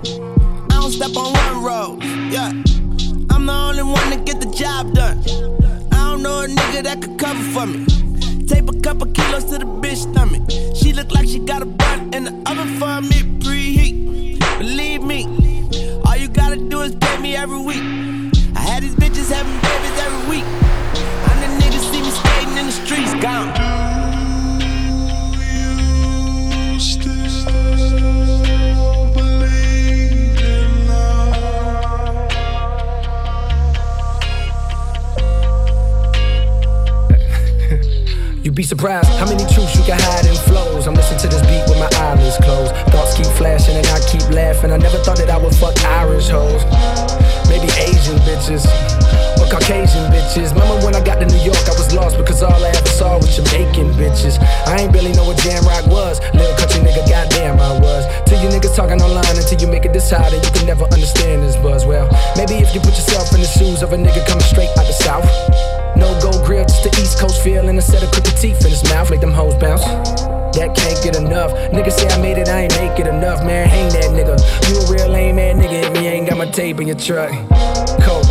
[0.72, 2.04] I don't step on one road.
[2.32, 2.52] Yeah.
[3.32, 5.20] I'm the only one to get the job done.
[5.92, 7.99] I don't know a nigga that could cover for me.
[8.50, 10.42] Tape a couple kilos to the bitch stomach.
[10.76, 14.40] She look like she got a bun in the oven for me preheat.
[14.58, 15.26] Believe me,
[16.04, 17.84] all you gotta do is pay me every week.
[18.56, 20.46] I had these bitches having babies every week.
[21.30, 23.89] And the niggas see me skating in the streets, gone.
[38.60, 40.84] Be surprised how many truths you can hide in flows.
[40.84, 42.76] I'm listening to this beat with my eyelids closed.
[42.92, 44.76] Thoughts keep flashing and I keep laughing.
[44.76, 46.68] I never thought that I would fuck Irish hoes.
[47.48, 48.68] Maybe Asian bitches
[49.40, 50.52] or Caucasian bitches.
[50.52, 53.16] Remember when I got to New York, I was lost because all I ever saw
[53.16, 54.36] was Jamaican bitches.
[54.68, 56.20] I ain't really know what jam rock was.
[56.36, 58.04] Little country nigga, goddamn I was.
[58.28, 61.48] Till you niggas talking online until you make it decide and you can never understand
[61.48, 61.88] this buzz.
[61.88, 64.84] Well, maybe if you put yourself in the shoes of a nigga coming straight out
[64.84, 65.79] the south.
[66.00, 68.72] No gold grill, just the East Coast feel and a set of crooked teeth in
[68.72, 69.84] his mouth, make them hoes bounce.
[70.56, 71.52] That can't get enough.
[71.76, 73.68] Nigga say I made it, I ain't make it enough, man.
[73.68, 74.40] Hang that nigga.
[74.70, 77.30] You a real lame man, nigga, if you ain't got my tape in your truck.
[78.02, 78.24] Cool.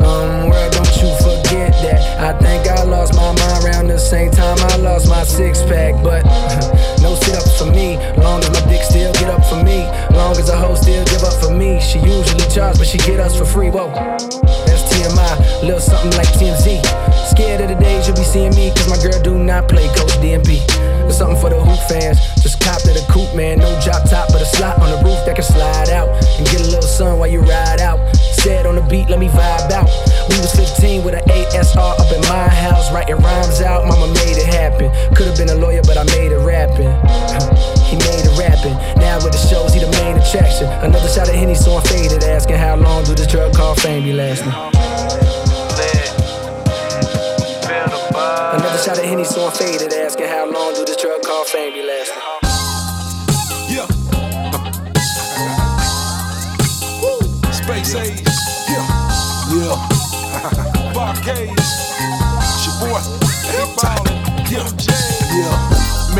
[0.00, 2.00] Um, world, don't you forget that.
[2.20, 5.94] I think I lost my mind around the same time I lost my six pack,
[6.02, 6.24] but
[7.02, 7.96] no sit ups for me.
[8.16, 9.84] Long as my dick still get up for me.
[10.16, 11.80] Long as a hoe still give up for me.
[11.80, 13.70] She usually charge, but she get us for free.
[13.70, 14.43] Whoa.
[15.04, 16.80] TMI, little something like TMZ.
[17.28, 20.16] Scared of the days you'll be seeing me, cause my girl do not play Coach
[20.24, 20.64] DMP.
[21.04, 22.16] There's something for the hoop fans.
[22.40, 23.58] Just cop to the coupe, man.
[23.58, 26.08] No drop top, but a slot on the roof that can slide out.
[26.38, 28.00] And get a little sun while you ride out.
[28.16, 29.88] Said on the beat, let me vibe out.
[30.28, 33.86] We was 15 with an ASR up in my house, writing rhymes out.
[33.86, 34.88] Mama made it happen.
[35.14, 36.92] Could've been a lawyer, but I made it rapping.
[37.84, 38.76] he made it rapping.
[38.96, 40.64] Now with the shows, he the main attraction.
[40.80, 44.04] Another shot of Henny, so I'm faded, asking how long do this drug called fame
[44.04, 44.83] be lasting?
[48.84, 51.80] Shot of Henny, so I'm faded, asking how long do this drug called fame be?
[53.72, 53.86] Yeah.
[57.00, 57.18] Woo.
[57.50, 58.20] Space Age.
[58.68, 58.84] Yeah.
[59.54, 59.88] Yeah.
[60.92, 61.70] Barcades.
[62.42, 63.00] It's your boy.
[63.48, 64.52] Hey.
[64.52, 64.68] Yeah.
[64.86, 65.03] Yeah.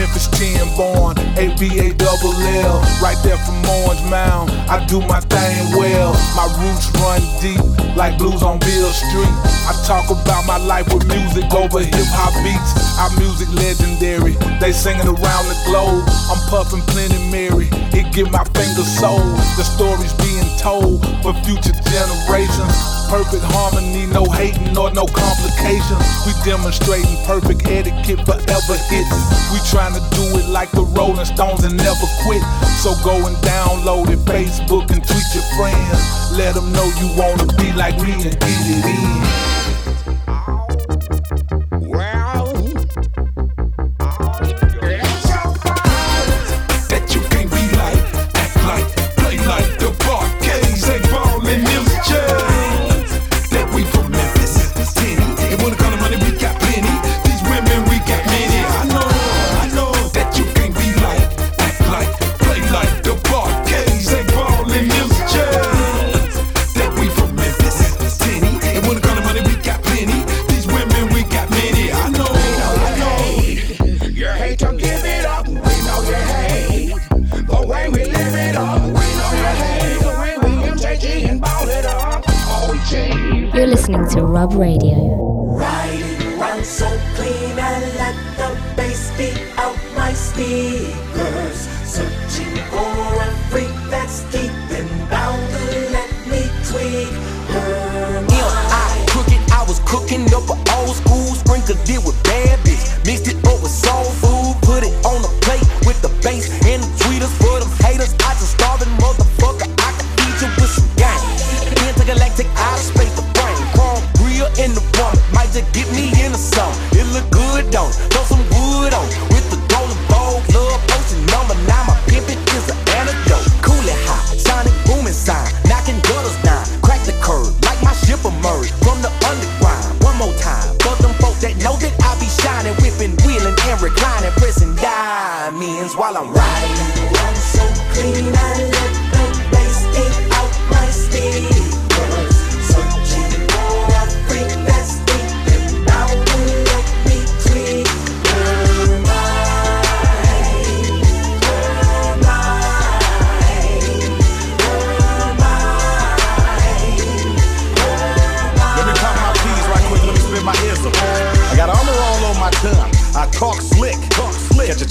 [0.04, 2.76] Memphis 10 born, ABA double L.
[3.00, 6.12] Right there from Orange Mound, I do my thing well.
[6.36, 7.56] My roots run deep,
[7.96, 9.32] like blues on Beale Street.
[9.64, 12.76] I talk about my life with music over hip hop beats.
[13.00, 16.04] Our music legendary, they singing around the globe.
[16.28, 19.24] I'm puffing plenty Mary, it give my fingers soul.
[19.56, 22.72] The stories being told for future generations.
[23.12, 26.00] Perfect harmony, no hating or no complications.
[26.24, 29.20] We demonstrating perfect etiquette forever hits.
[29.52, 32.40] We trying to do it like the Rolling Stones and never quit.
[32.80, 36.00] So go and download it, Facebook and tweet your friends.
[36.32, 39.53] Let them know you wanna be like me and get it in.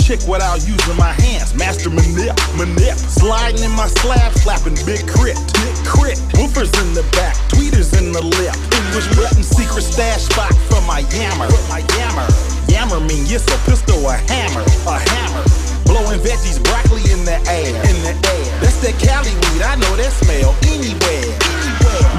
[0.03, 1.55] Chick without using my hands.
[1.55, 2.99] Master manip, manip.
[2.99, 6.19] Sliding in my slab, slapping Big K.R.I.T., big crit.
[6.35, 8.53] Woofers in the back, tweeters in the lip.
[8.83, 11.47] English button, secret stash spot for my yammer.
[11.71, 12.27] My yammer.
[12.67, 15.43] Yammer mean yes, a pistol, a hammer, a hammer.
[15.87, 18.45] Blowing veggies, broccoli in the air, in the air.
[18.59, 21.62] That's that Cali weed, I know that smell anywhere.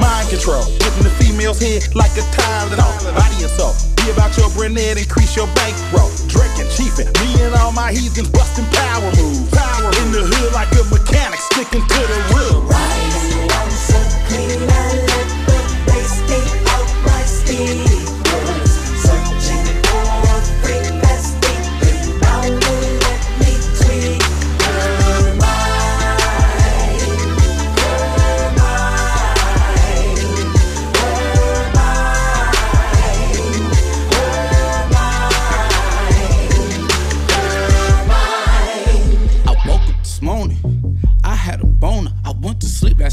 [0.01, 2.93] Mind control, hitting the female's head like a Tylenol.
[3.15, 6.11] Body assault, be about your brunette, increase your bankroll.
[6.27, 9.51] Drinking, chiefing, me and all my heathens busting power moves.
[9.51, 12.65] Power in the hood like a mechanic, sticking to the roof.
[12.71, 13.04] so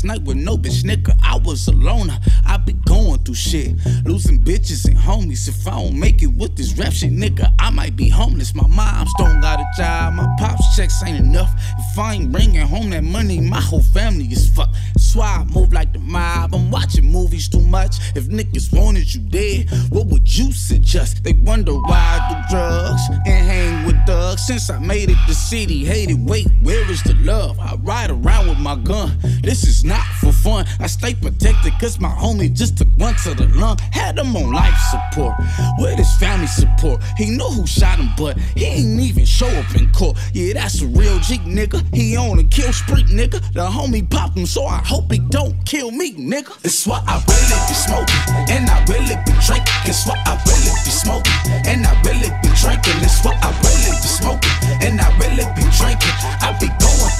[0.01, 1.17] last night with no bitch nigga.
[1.23, 2.17] I was a loner.
[2.45, 3.73] I be going through shit.
[4.05, 5.47] Losing bitches and homies.
[5.47, 8.55] If I don't make it with this rap shit, nigga, I might be homeless.
[8.55, 10.13] My mom's don't got a job.
[10.13, 11.51] My pops checks ain't enough.
[11.77, 14.75] If I ain't bringing home that money, my whole family is fucked.
[15.11, 16.55] That's why I move like the mob.
[16.55, 17.97] I'm watching movies too much.
[18.15, 21.25] If niggas wanted you dead, what would you suggest?
[21.25, 24.47] They wonder why I do drugs and hang with thugs.
[24.47, 26.25] Since I made it the city, hated.
[26.25, 27.59] Wait, where is the love?
[27.59, 29.17] I ride around with my gun.
[29.43, 30.05] This is not
[30.41, 30.65] fun.
[30.79, 33.77] I stay protected cause my homie just took one to the lung.
[33.91, 35.35] Had him on life support.
[35.79, 37.01] With his family support.
[37.17, 40.17] He knew who shot him, but he ain't even show up in court.
[40.33, 41.83] Yeah, that's a real G nigga.
[41.93, 43.39] He on a kill spree, nigga.
[43.53, 46.51] The homie popped him, so I hope he don't kill me, nigga.
[46.63, 48.21] It's what I really be smoking.
[48.49, 49.79] And I really be drinking.
[49.85, 51.37] It's what I really be smoking.
[51.69, 52.97] And I really be drinking.
[53.01, 54.55] It's what I really be smoking.
[54.81, 56.15] And I really be drinking.
[56.41, 56.67] I be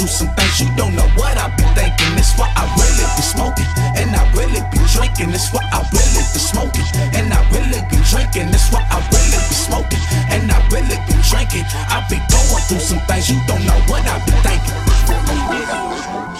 [0.01, 2.17] through some things you don't know what I be thinking.
[2.17, 3.69] It's what I really be smoking.
[3.93, 5.29] And I really be drinking.
[5.29, 6.89] It's what I really be smoking.
[7.13, 8.49] And I really be drinking.
[8.49, 10.01] It's what I really be smoking.
[10.33, 11.69] And I really be drinking.
[11.85, 16.30] I be going through some things you don't know what I be thinking.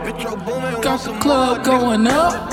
[0.00, 2.52] Got the club going up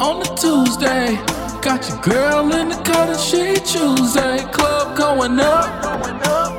[0.00, 1.16] on a Tuesday.
[1.60, 4.38] Got your girl in the cut and she Tuesday.
[4.52, 5.84] Club going up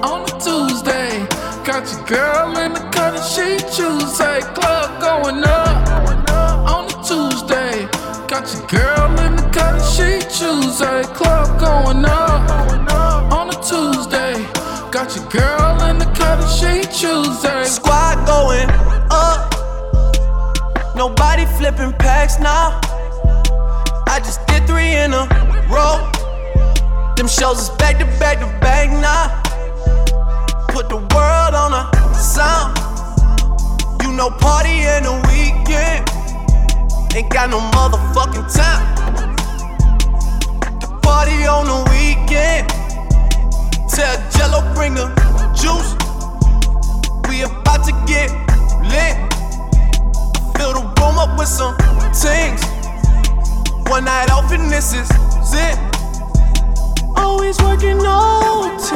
[0.03, 1.25] on a Tuesday.
[1.63, 4.41] Got your girl in the cut and she Tuesday.
[4.53, 5.87] Club going up
[6.69, 7.87] on a Tuesday.
[8.27, 11.03] Got your girl in the cut and she Tuesday.
[11.15, 14.43] Club going up on a Tuesday.
[14.91, 17.63] Got your girl in the cut and she Tuesday.
[17.63, 19.00] Squad going up.
[21.01, 22.79] Nobody flipping packs now.
[24.05, 25.25] I just did three in a
[25.67, 25.97] row.
[27.15, 29.41] Them shows is back to back to back now.
[30.69, 32.77] Put the world on a sound.
[34.03, 36.05] You know, party in the weekend.
[37.15, 38.85] Ain't got no motherfucking time.
[40.81, 42.69] The party on the weekend.
[43.89, 45.07] Tell Jello bring the
[45.57, 45.95] juice.
[47.27, 48.29] We about to get
[48.83, 49.30] lit.
[50.61, 51.75] Fill the room up with some
[52.13, 52.61] things.
[53.89, 55.09] One night off and this is
[55.55, 55.75] it.
[57.17, 58.93] Always working OT.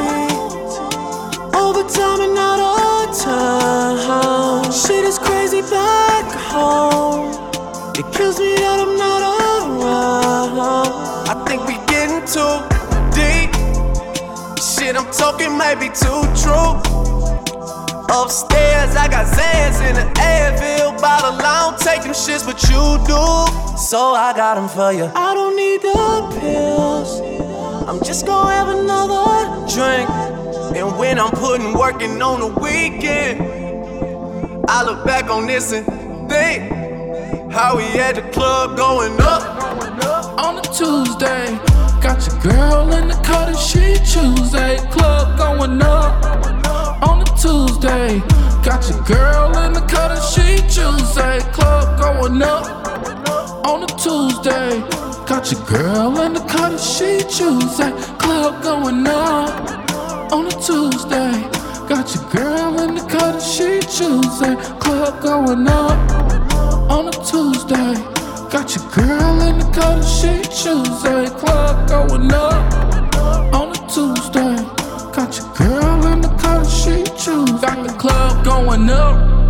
[1.58, 4.70] Overtime and out of town.
[4.70, 7.34] Shit is crazy back home.
[7.98, 10.92] It kills me that I'm not around.
[11.28, 12.62] I think we getting too
[13.10, 13.50] deep.
[14.62, 17.15] Shit I'm talking might be too true.
[18.10, 21.32] Upstairs, I got Xans in the Advil bottle.
[21.40, 23.76] I don't take them shits, but you do.
[23.76, 25.10] So I got them for you.
[25.14, 27.20] I don't need the pills.
[27.88, 30.08] I'm just gonna have another drink.
[30.76, 33.40] And when I'm putting working on the weekend,
[34.68, 35.86] I look back on this and
[36.28, 36.72] think
[37.52, 39.56] how we had the club going up.
[40.38, 41.85] on a Tuesday.
[42.06, 44.78] Got your girl in the cut and she Tuesday.
[44.92, 46.24] Club going up
[47.02, 48.20] on a Tuesday.
[48.62, 51.40] Got your girl in the cut and she Tuesday.
[51.50, 54.78] Club going up on a Tuesday.
[55.26, 57.90] Got your girl in the cut and she Tuesday.
[58.18, 61.42] Club going up on a Tuesday.
[61.88, 64.54] Got your girl in the cut and she Tuesday.
[64.78, 68.15] Club going up on a Tuesday.
[68.50, 71.04] Got your girl in the coat and she shoes.
[71.04, 72.74] Eight club going up
[73.52, 74.56] on a Tuesday.
[75.12, 77.50] Got your girl in the coat and she shoes.
[77.60, 79.45] Got the club going up.